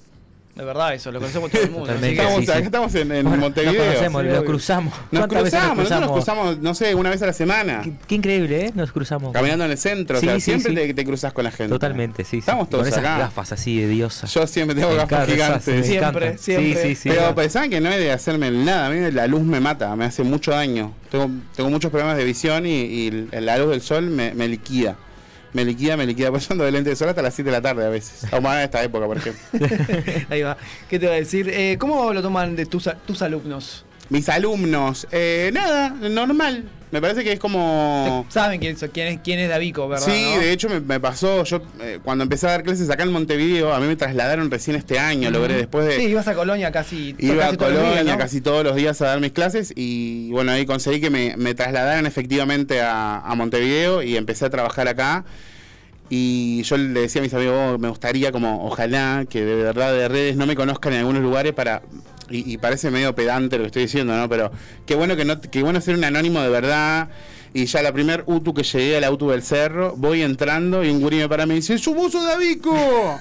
[0.57, 1.91] De verdad, eso, lo conocemos todo el mundo.
[1.93, 2.63] Estamos, sí, acá sí.
[2.65, 3.73] estamos en, en Bueno, Montevideo.
[3.75, 4.93] Nos conocemos, sí, lo cruzamos.
[5.11, 6.43] Nos ¿Cuántas veces cruzamos, nosotros nos cruzamos?
[6.45, 7.81] cruzamos, no sé, una vez a la semana.
[7.83, 8.71] Qué, qué increíble, ¿eh?
[8.73, 9.33] Nos cruzamos.
[9.33, 10.73] Caminando en el centro, o sea, siempre.
[10.73, 11.69] Te, te cruzas con la gente.
[11.69, 12.31] Totalmente, sí.
[12.31, 12.37] sí.
[12.39, 13.17] Estamos todos Con esas acá.
[13.19, 14.27] gafas así de diosa.
[14.27, 15.67] Yo siempre tengo Me gafas gigantes.
[15.67, 16.81] me Siempre, siempre.
[16.81, 17.09] Sí, sí, sí.
[17.09, 20.05] Pero pensaban que no es de hacerme nada, a mí la luz me mata, me
[20.05, 20.93] hace mucho daño.
[21.11, 24.95] Tengo, tengo muchos problemas de visión y, y la luz del sol me, me liquida.
[25.57, 26.29] Me liquida, me liquida.
[26.29, 28.29] Por eso ando de sol hasta las 7 de la tarde a veces.
[28.29, 29.41] Como en esta época, por ejemplo.
[30.29, 30.55] Ahí va.
[30.87, 31.49] ¿Qué te va a decir?
[31.49, 33.83] Eh, ¿Cómo lo toman de tus, tus alumnos?
[34.09, 36.63] Mis alumnos, eh, nada, normal.
[36.89, 38.25] Me parece que es como...
[38.29, 40.05] Saben quién, quién es, quién es Davico, ¿verdad?
[40.05, 40.39] Sí, no?
[40.39, 43.73] de hecho me, me pasó, yo eh, cuando empecé a dar clases acá en Montevideo,
[43.73, 45.97] a mí me trasladaron recién este año, logré después de...
[45.97, 48.17] Sí, ibas a Colonia casi, Iba casi a todos los días, Colonia ¿no?
[48.17, 51.53] casi todos los días a dar mis clases y bueno, ahí conseguí que me, me
[51.55, 55.25] trasladaran efectivamente a, a Montevideo y empecé a trabajar acá.
[56.09, 59.91] Y yo le decía a mis amigos, "Oh, me gustaría como, ojalá que de verdad
[59.91, 61.81] de redes no me conozcan en algunos lugares para...
[62.29, 64.27] Y, y parece medio pedante lo que estoy diciendo, ¿no?
[64.29, 64.51] Pero
[64.85, 67.09] qué bueno que no, qué bueno ser un anónimo de verdad.
[67.53, 70.99] Y ya la primer UTU que llegué al auto del cerro, voy entrando y un
[71.01, 72.75] gurí me para y me dice, ¡Su buzo Davico!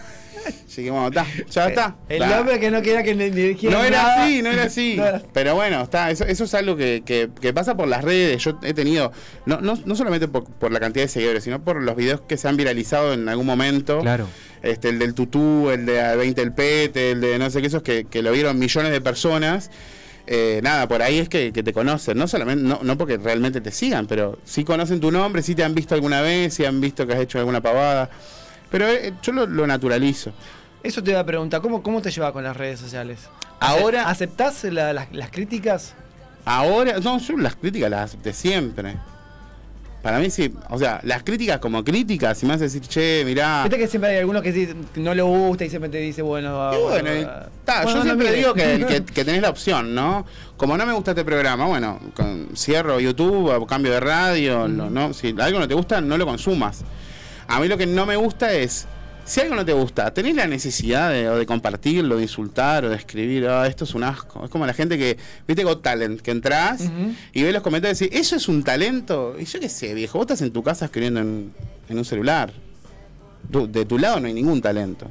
[0.68, 1.96] Así que bueno, está, ya está.
[2.08, 2.40] El Ta.
[2.40, 3.30] hombre que no quería que le,
[3.68, 4.24] No era nada.
[4.24, 4.94] así, no era así.
[4.96, 8.04] No era- Pero bueno, está, eso, eso es algo que, que- que pasa por las
[8.04, 8.44] redes.
[8.44, 9.10] Yo he tenido,
[9.46, 12.36] no, no, no solamente por, por la cantidad de seguidores, sino por los videos que
[12.36, 14.00] se han viralizado en algún momento.
[14.02, 14.28] Claro.
[14.66, 17.82] Este, el del tutú, el de 20 el pete, el de no sé qué, esos
[17.82, 19.70] que, que lo vieron millones de personas.
[20.26, 23.60] Eh, nada, por ahí es que, que te conocen, no solamente, no, no porque realmente
[23.60, 26.80] te sigan, pero sí conocen tu nombre, sí te han visto alguna vez, sí han
[26.80, 28.10] visto que has hecho alguna pavada.
[28.70, 30.32] Pero eh, yo lo, lo naturalizo.
[30.82, 33.20] Eso te iba a preguntar, ¿cómo, cómo te llevas con las redes sociales?
[33.60, 35.94] Ahora- ¿Aceptás la- las, las críticas?
[36.44, 38.96] Ahora, no, yo las críticas las acepté siempre.
[40.06, 43.24] Para mí sí, o sea, las críticas como críticas, si me vas a decir, che,
[43.24, 43.64] mirá.
[43.64, 46.72] Viste que siempre hay algunos que sí, no le gusta y siempre te dice, bueno,
[46.72, 47.24] Y bueno, y-
[47.64, 50.24] ta, bueno, yo no siempre digo que, que- que tenés la opción, ¿no?
[50.56, 55.12] Como no me gusta este programa, bueno, con- cierro YouTube, cambio de radio, ¿no?
[55.12, 56.84] Si algo no te gusta, no lo consumas.
[57.48, 58.86] A mí lo que no me gusta es,
[59.26, 62.88] si algo no te gusta, tenés la necesidad de, o de compartirlo, de insultar o
[62.90, 64.44] de escribir, ah, esto es un asco.
[64.44, 66.82] Es como la gente que, viste, Got Talent, que entras
[67.32, 69.34] y ves los comentarios y decís, ¿eso es un talento?
[69.38, 71.52] Y yo qué sé, viejo, vos estás en tu casa escribiendo en,
[71.88, 72.52] en un celular.
[73.50, 75.10] Tu- de tu lado no hay ningún talento.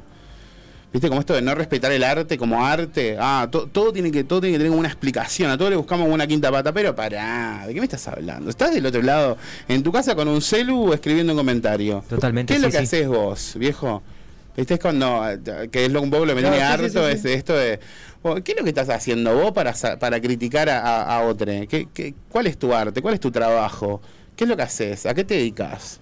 [0.96, 1.08] ¿Viste?
[1.10, 3.18] Como esto de no respetar el arte como arte.
[3.20, 5.50] Ah, to- todo, tiene que, todo tiene que tener como una explicación.
[5.50, 6.72] A todo le buscamos una quinta pata.
[6.72, 8.48] Pero pará, ¿de qué me estás hablando?
[8.48, 9.36] Estás del otro lado,
[9.68, 12.02] en tu casa con un celu escribiendo un comentario.
[12.08, 12.84] Totalmente, ¿Qué es lo que sí.
[12.84, 14.02] haces vos, viejo?
[14.56, 14.72] ¿Viste?
[14.72, 17.12] Es cuando, eh, que es lo un poco lo que me tiene sí, harto, sí,
[17.12, 17.78] es esto de,
[18.22, 21.52] bueno, ¿qué es lo que estás haciendo vos para, para criticar a, a, a otro?
[21.68, 23.02] ¿Qué, qué, cuál es tu arte?
[23.02, 24.00] ¿Cuál es tu trabajo?
[24.34, 25.04] ¿Qué es lo que haces?
[25.04, 26.00] ¿A qué te dedicas?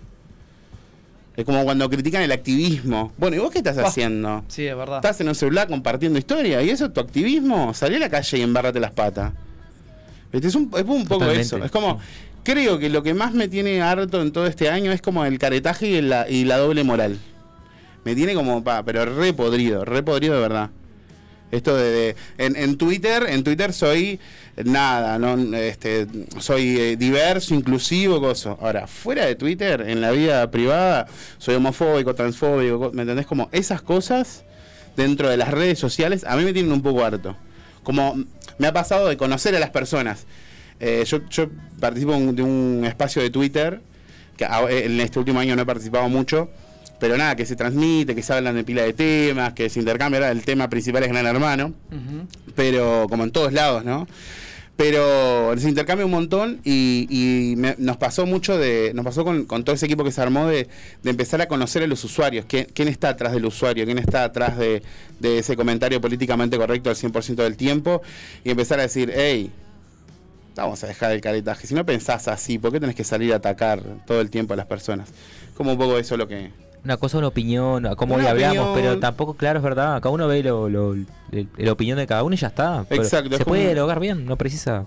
[1.37, 3.12] Es como cuando critican el activismo.
[3.18, 3.89] Bueno, ¿y vos qué estás Bah.
[3.89, 4.45] haciendo?
[4.49, 4.99] Sí, es verdad.
[4.99, 7.74] Estás en un celular compartiendo historia y eso es tu activismo.
[7.74, 9.32] Salí a la calle y embárrate las patas.
[10.32, 10.49] ¿Viste?
[10.49, 11.41] Es un, es un poco Totalmente.
[11.43, 11.64] eso.
[11.64, 11.99] Es como,
[12.45, 15.39] creo que lo que más me tiene harto en todo este año es como el
[15.41, 17.18] caretaje y la, y la doble moral.
[18.05, 20.70] Me tiene como, pa, pero re podrido, re podrido de verdad.
[21.55, 24.18] Esto de, de- en, en Twitter, en Twitter soy
[24.64, 26.07] nada, no, este,
[26.38, 28.59] soy eh, diverso, inclusivo, coso.
[28.61, 31.07] Ahora, fuera de Twitter, en la vida privada,
[31.38, 33.26] soy homofóbico, transfóbico, co- ¿me entendés?
[33.26, 34.44] Como esas cosas
[34.96, 37.36] dentro de las redes sociales a mí me tienen un poco harto.
[37.82, 38.14] Como
[38.59, 40.26] me ha pasado de conocer a las personas.
[40.80, 41.48] Eh, yo, yo
[41.80, 43.80] participo de un espacio de Twitter,
[44.36, 46.50] que en este último año no he participado mucho,
[47.05, 50.30] pero nada, que se transmite, que se hablan de pila de temas, que se intercambia,
[50.30, 51.74] el tema principal es Gran Hermano,
[52.55, 54.09] pero como en todos lados, ¿no?
[54.76, 59.44] Pero se intercambia un montón y, y me- nos pasó mucho de, nos pasó con,
[59.44, 60.66] con todo ese equipo que se armó de,
[61.02, 64.24] de empezar a conocer a los usuarios, quién, quién está atrás del usuario, quién está
[64.24, 64.82] atrás de,
[65.20, 68.00] de ese comentario políticamente correcto al 100% del tiempo
[68.44, 69.50] y empezar a decir, hey,
[70.57, 73.36] vamos a dejar el caretaje, si no pensás así, ¿por qué tenés que salir a
[73.36, 75.11] atacar todo el tiempo a las personas?
[75.55, 76.63] Como un poco eso lo que...
[76.85, 78.74] Una cosa, una opinión, a cómo hoy hablamos, opinión.
[78.74, 80.01] pero tampoco, claro, es verdad.
[80.03, 80.95] Cada uno ve lo, lo-
[81.57, 82.85] la opinión de cada uno y ya está.
[82.91, 84.85] Exacto, es Se puede como- dialogar bien, no precisa.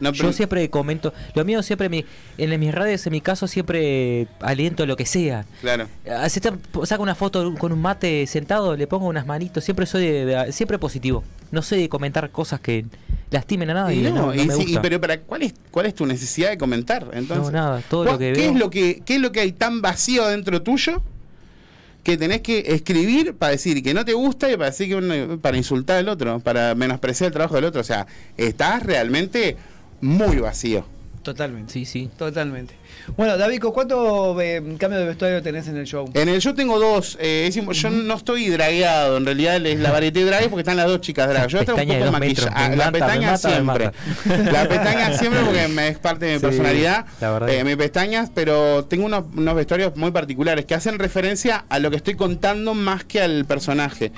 [0.00, 2.04] No, Yo siempre comento, lo mío siempre, mi-
[2.36, 5.44] en mis redes, en mi caso, siempre aliento lo que sea.
[5.60, 5.86] Claro.
[6.10, 6.50] Ah, Si te
[6.84, 10.52] saco una foto con un mate sentado, le pongo unas manitos, siempre soy de, de-
[10.52, 11.24] siempre positivo.
[11.50, 12.84] No soy de comentar cosas que
[13.30, 13.96] lastimen a nadie.
[13.96, 16.58] Y no, no, no y me pero para ¿cuál es cuál es tu necesidad de
[16.58, 17.06] comentar?
[17.12, 19.32] Entonces, No, nada, todo ¿cuál- lo que ¿qué veo- es lo que qué es lo
[19.32, 21.02] que hay tan vacío dentro tuyo
[22.04, 25.38] que tenés que escribir para decir que no te gusta y para decir que uno-
[25.40, 28.06] para insultar al otro, para menospreciar el trabajo del otro, o sea,
[28.38, 29.56] estás realmente
[30.00, 30.84] muy vacío.
[31.22, 31.72] Totalmente.
[31.74, 32.08] Sí, sí.
[32.16, 32.74] Totalmente.
[33.16, 36.08] Bueno, Davico, ¿cuánto eh, cambio de vestuario tenés en el show?
[36.14, 37.18] En el yo tengo dos.
[37.20, 40.86] eh, es yo no estoy dragueado, en realidad es la varieté drag porque están las
[40.86, 41.48] dos chicas drag.
[41.48, 42.68] Yo estoy un de poco metros, maquillada.
[42.70, 43.90] me La pestaña mata, siempre.
[44.52, 47.04] La pestaña siempre porque me es parte de mi Sí, personalidad.
[47.20, 47.48] la verdad.
[47.50, 51.90] Eh, mis pestañas, pero tengo unos, unos vestuarios muy particulares que hacen referencia a lo
[51.90, 54.12] que estoy contando más que al personaje.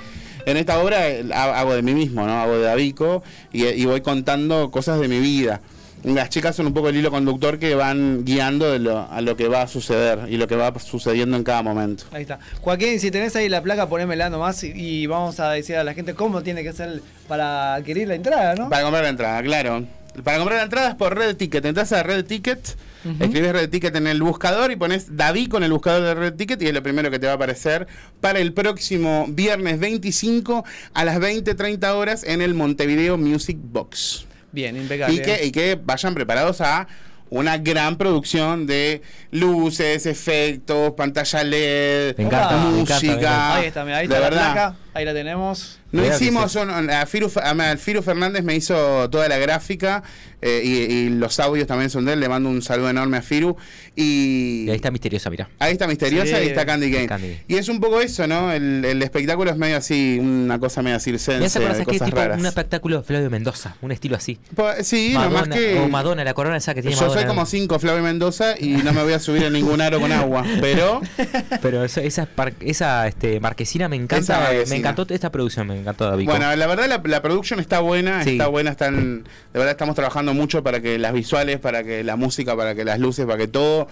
[0.45, 2.41] En esta obra eh, ha- hago de mí mismo, ¿no?
[2.41, 5.61] Hago de Davico y, y voy contando cosas de mi vida.
[6.03, 9.35] Las chicas son un poco el hilo conductor que van guiando de lo- a lo
[9.37, 12.05] que va a suceder y lo que va sucediendo en cada momento.
[12.11, 12.39] Ahí está.
[12.61, 15.93] Joaquín, si tenés ahí la placa, ponémela nomás y, y vamos a decir a la
[15.93, 18.67] gente cómo tiene que ser para adquirir la entrada, ¿no?
[18.69, 19.85] Para comprar la entrada, claro.
[20.23, 21.63] Para comprar la entrada es por Red Ticket.
[21.65, 22.75] Entras a Red Ticket,
[23.19, 26.61] escribes Red Ticket en el buscador y pones David con el buscador de Red Ticket
[26.61, 27.87] y es lo primero que te va a aparecer
[28.19, 34.25] para el próximo viernes 25 a las 20.30 horas en el Montevideo Music Box.
[34.51, 35.15] Bien, impecable.
[35.15, 36.87] Y que, y que vayan preparados a
[37.29, 42.97] una gran producción de luces, efectos, pantalla LED, Me encanta, me música.
[42.97, 43.55] encanta, me encanta.
[43.55, 44.51] Ahí está, mira, ahí está la verdad.
[44.51, 45.77] placa, ahí la tenemos.
[45.91, 46.57] No que hicimos, sí.
[46.59, 50.03] un- a Firu, a- a Firu Fernández me hizo toda la gráfica
[50.41, 52.21] eh, y, y los audios también son de él.
[52.21, 53.57] Le mando un saludo enorme a Firu.
[53.93, 55.49] Y, Y ahí está misteriosa, mirá.
[55.59, 56.43] ahí está Misteriosa Sí.
[56.45, 57.07] y está Candy Game.
[57.07, 57.37] Candy.
[57.49, 58.53] Y es un poco eso, ¿no?
[58.53, 61.87] El, el espectáculo es medio así, una cosa medio Me circense, hace acordar, de ¿sabes
[61.87, 61.97] qué?
[61.99, 62.39] cosas Tipo raras.
[62.39, 64.39] un espectáculo de Flavio Mendoza, un estilo así.
[64.83, 65.77] Sí, nomás que.
[65.79, 67.19] O Madonna, la corona esa que tiene Yo Madonna.
[67.21, 70.11] soy como cinco Flavio Mendoza y no me voy a subir en ningún aro con
[70.13, 70.45] agua.
[70.61, 71.01] Pero
[71.61, 72.29] Pero esa, esa,
[72.61, 74.39] esa este, marquesina me Esa encanta.
[74.39, 74.69] marquesina.
[74.69, 76.25] Me encantó esta producción, me encantó David.
[76.25, 78.31] Bueno, la verdad la, la producción está buena, Sí.
[78.31, 79.29] está buena, están, de
[79.59, 82.99] verdad estamos trabajando mucho para que las visuales, para que la música, para que las
[82.99, 83.87] luces, para que todo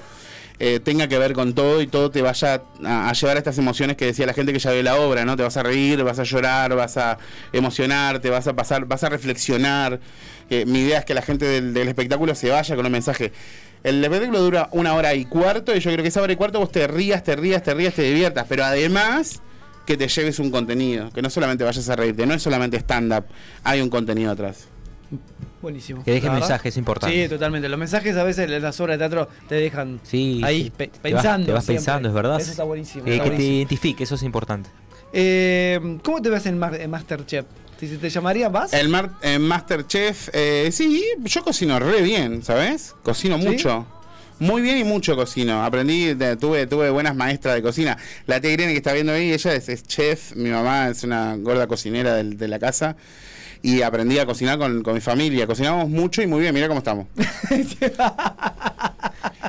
[0.61, 3.57] eh, tenga que ver con todo y todo te vaya a, a llevar a estas
[3.57, 5.37] emociones que decía la gente que ya vio la obra, ¿no?
[5.37, 7.17] Te vas a reír, vas a llorar, vas a
[7.53, 9.99] emocionarte, vas a pasar, vas a reflexionar.
[10.49, 13.31] Que mi idea es que la gente del, del espectáculo se vaya con un mensaje.
[13.83, 16.59] El espectáculo dura una hora y cuarto y yo creo que esa hora y cuarto
[16.59, 19.41] vos te rías, te rías, te rías, te diviertas, pero además
[19.89, 23.25] que te lleves un contenido, que no solamente vayas a reírte, no es solamente stand-up,
[23.63, 24.67] hay un contenido atrás.
[25.63, 26.03] Buenísimo.
[26.03, 27.23] Que deje mensajes importantes.
[27.23, 27.67] Sí, totalmente.
[27.67, 30.69] Los mensajes a veces en las obras de teatro te dejan Sí, ahí sí.
[30.69, 31.45] pe- Te vas- pensando.
[31.47, 31.77] Te vas, siempre.
[31.79, 32.39] pensando, es verdad.
[32.39, 33.07] Eso está buenísimo.
[33.07, 34.69] Eh, está que te identifique, eso es importante.
[35.11, 37.45] Eh, ¿Cómo te ves en, Ma- en Masterchef?
[37.79, 38.71] ¿Te, te llamaría más?
[38.73, 42.93] El mar, eh, Masterchef, eh, sí, yo cocino re bien, ¿sabes?
[43.01, 43.47] Cocino ¿Sí?
[43.47, 43.87] mucho.
[44.39, 45.63] Muy bien y mucho cocino.
[45.63, 47.97] Aprendí, de- tuve, tuve buenas maestras de cocina.
[48.25, 51.35] La tía Irene que está viendo ahí, ella es, es chef, mi mamá es una
[51.35, 52.95] gorda cocinera del- de, la casa.
[53.61, 55.45] Y aprendí a cocinar con, con mi familia.
[55.45, 57.07] Cocinamos mucho y muy bien, mira cómo estamos.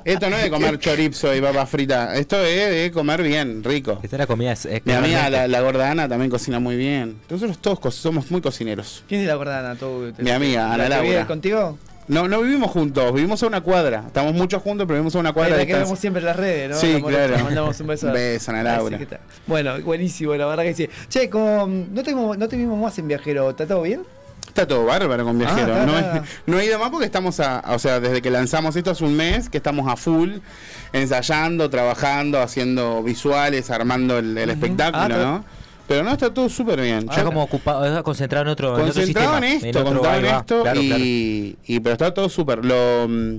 [0.04, 4.00] Esto no es de comer chorizo y papas fritas, esto es de comer bien, rico.
[4.02, 7.16] Esta la comida es, es Mi amiga, la, la gorda Ana, también cocina muy bien.
[7.28, 9.04] Nosotros todos somos muy cocineros.
[9.08, 9.74] ¿Quién es la gordana?
[9.76, 11.26] Tú, Mi amiga, ¿La Ana Laura.
[11.26, 11.78] contigo?
[12.08, 14.04] No, no vivimos juntos, vivimos a una cuadra.
[14.06, 16.70] Estamos muchos juntos, pero vivimos a una cuadra la que vemos siempre en las redes,
[16.70, 16.76] ¿no?
[16.76, 17.36] Sí, claro.
[17.36, 18.06] le mandamos un beso.
[18.10, 18.98] Un beso, Así Laura.
[19.46, 20.88] Bueno, buenísimo, la verdad que sí.
[21.08, 24.02] Che, como, no, tengo, no te vimos más en Viajero, ¿está todo bien?
[24.48, 25.72] Está todo bárbaro con Viajero.
[25.72, 28.30] Ah, está, no, he, no he ido más porque estamos a, o sea, desde que
[28.30, 30.38] lanzamos esto hace un mes, que estamos a full,
[30.92, 35.44] ensayando, trabajando, haciendo visuales, armando el, el espectáculo, Ah, ¿no?
[35.90, 37.08] Pero no, está todo súper bien.
[37.08, 39.48] Ya como ocupado, concentrado en otro, en otro concentrado sistema.
[39.48, 41.04] en esto, otro- concentrado en esto Claro, y, claro.
[41.04, 42.64] y- pero está todo súper.
[42.64, 43.36] Lo, mm,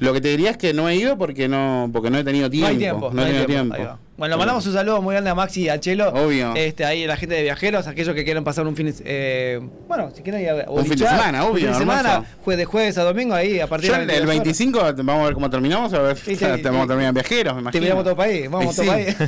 [0.00, 2.50] lo que te diría es que no he ido porque no porque no he tenido
[2.50, 2.66] tiempo.
[2.68, 3.10] no hay tiempo.
[3.14, 3.74] No he tenido tiempo.
[3.76, 3.98] tiempo.
[4.20, 6.10] Bueno, mandamos un saludo muy grande a Maxi y a Chelo.
[6.10, 6.52] Obvio.
[6.54, 10.10] Este, ahí la gente de viajeros, aquellos que quieran pasar un fin de eh, Bueno,
[10.14, 12.66] si quieren ir a Un fin de semana, Un obvio, fin de semana, jue- de
[12.66, 14.94] jueves a domingo, ahí a partir Yo de el, las el 22 horas.
[14.94, 16.62] 25 vamos a ver cómo terminamos, a ver Sí, sí, te- sí.
[16.64, 17.82] vamos a terminar en viajeros, me Te imagino.
[17.82, 19.16] miramos todo país, vamos a todo país.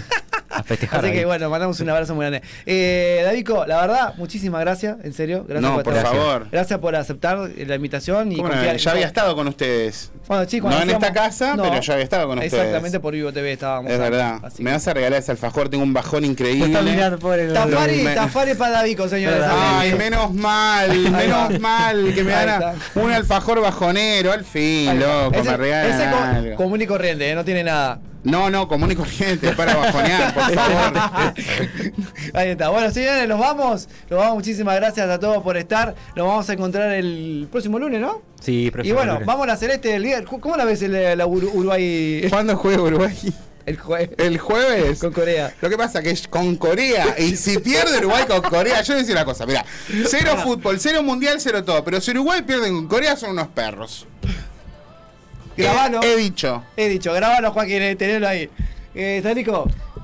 [0.54, 0.98] A festejar.
[1.00, 1.14] Así ahí.
[1.18, 2.46] que bueno, mandamos un abrazo muy grande.
[2.66, 5.46] Eh, Davico, la verdad, muchísimas gracias, en serio.
[5.48, 6.46] Gracias No, por, por estar- favor.
[6.52, 8.54] Gracias por aceptar la invitación y ¿Cómo no?
[8.56, 10.12] confiar- ya había estado con ustedes.
[10.28, 12.52] Bueno, sí, no en esta casa, No, pero ya había estado con ustedes.
[12.52, 13.90] Exactamente por Vivo TV estábamos.
[13.90, 14.40] Es verdad.
[14.42, 16.66] así Me que- vas a regalar ese alfajor, tengo un bajón increíble.
[16.66, 19.42] Está mirando, pobre el- Tafari, Me- Tafari para Davico, señores.
[19.48, 25.50] Ay, menos mal, menos mal que me dan un alfajor bajonero al fin, loco, ese,
[25.50, 26.56] me regalan ese co- algo.
[26.56, 28.00] común y corriente, eh, no tiene nada.
[28.24, 30.92] No, no, común y corriente, para bajonear, por favor.
[32.34, 32.68] Ahí está.
[32.68, 33.88] Bueno, señores, nos vamos.
[34.08, 34.34] Nos vamos.
[34.36, 35.94] Muchísimas gracias a todos por estar.
[36.14, 38.22] Nos vamos a encontrar el próximo lunes, ¿no?
[38.40, 39.26] Sí, Y próximo bueno, lunes.
[39.26, 40.24] vamos a la Celeste del líder.
[40.24, 42.24] ¿Cómo la ves el, la Ur- Uruguay?
[42.30, 43.12] ¿Cuándo juega Uruguay?
[43.66, 44.10] El jueves.
[44.18, 44.98] El jueves.
[45.00, 45.54] Con Corea.
[45.60, 47.14] Lo que pasa que es con Corea.
[47.18, 49.64] Y si pierde Uruguay con Corea, yo voy a decir una cosa, mira,
[50.08, 51.84] cero fútbol, cero mundial, cero todo.
[51.84, 54.06] Pero si Uruguay pierde con Corea son unos perros.
[55.56, 56.00] Grabalo.
[56.02, 56.64] He, he dicho.
[56.76, 58.48] He dicho, grabalo, Joaquín, tenelo ahí.
[58.94, 59.20] Eh,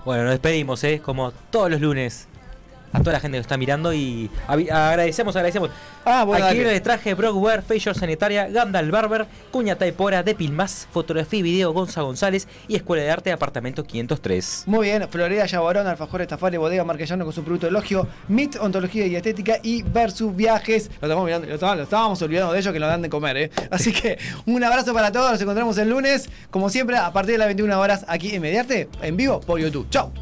[0.05, 1.01] Bueno, nos despedimos, ¿eh?
[1.03, 2.28] Como todos los lunes.
[2.93, 5.70] A toda la gente que está mirando y agradecemos, agradecemos.
[6.05, 6.72] Ah, bueno, Aquí dale.
[6.72, 12.03] les traje Brockware, Facial Sanitaria, Gandalf Barber, Cuña Taipora, de Pilmas, Fotografía y Video, Gonza
[12.03, 14.64] González y Escuela de Arte, Apartamento 503.
[14.66, 19.16] Muy bien, Florida Yabarón, Alfajor Estafari, Bodega Marquellano con su producto elogio, MIT, Ontología y
[19.16, 20.91] Estética y Versus Viajes.
[21.01, 23.36] Lo estamos mirando, lo estábamos, lo estábamos olvidando de ellos que lo dan de comer,
[23.36, 23.51] ¿eh?
[23.70, 27.39] Así que un abrazo para todos, nos encontramos el lunes, como siempre, a partir de
[27.39, 29.89] las 21 horas aquí en Mediarte, en vivo por YouTube.
[29.91, 30.12] ¡Chao!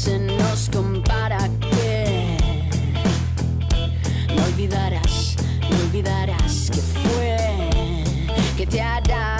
[0.00, 2.38] se nos compara que
[4.34, 5.36] no olvidarás,
[5.70, 7.36] no olvidarás que fue,
[8.56, 9.39] que te hará.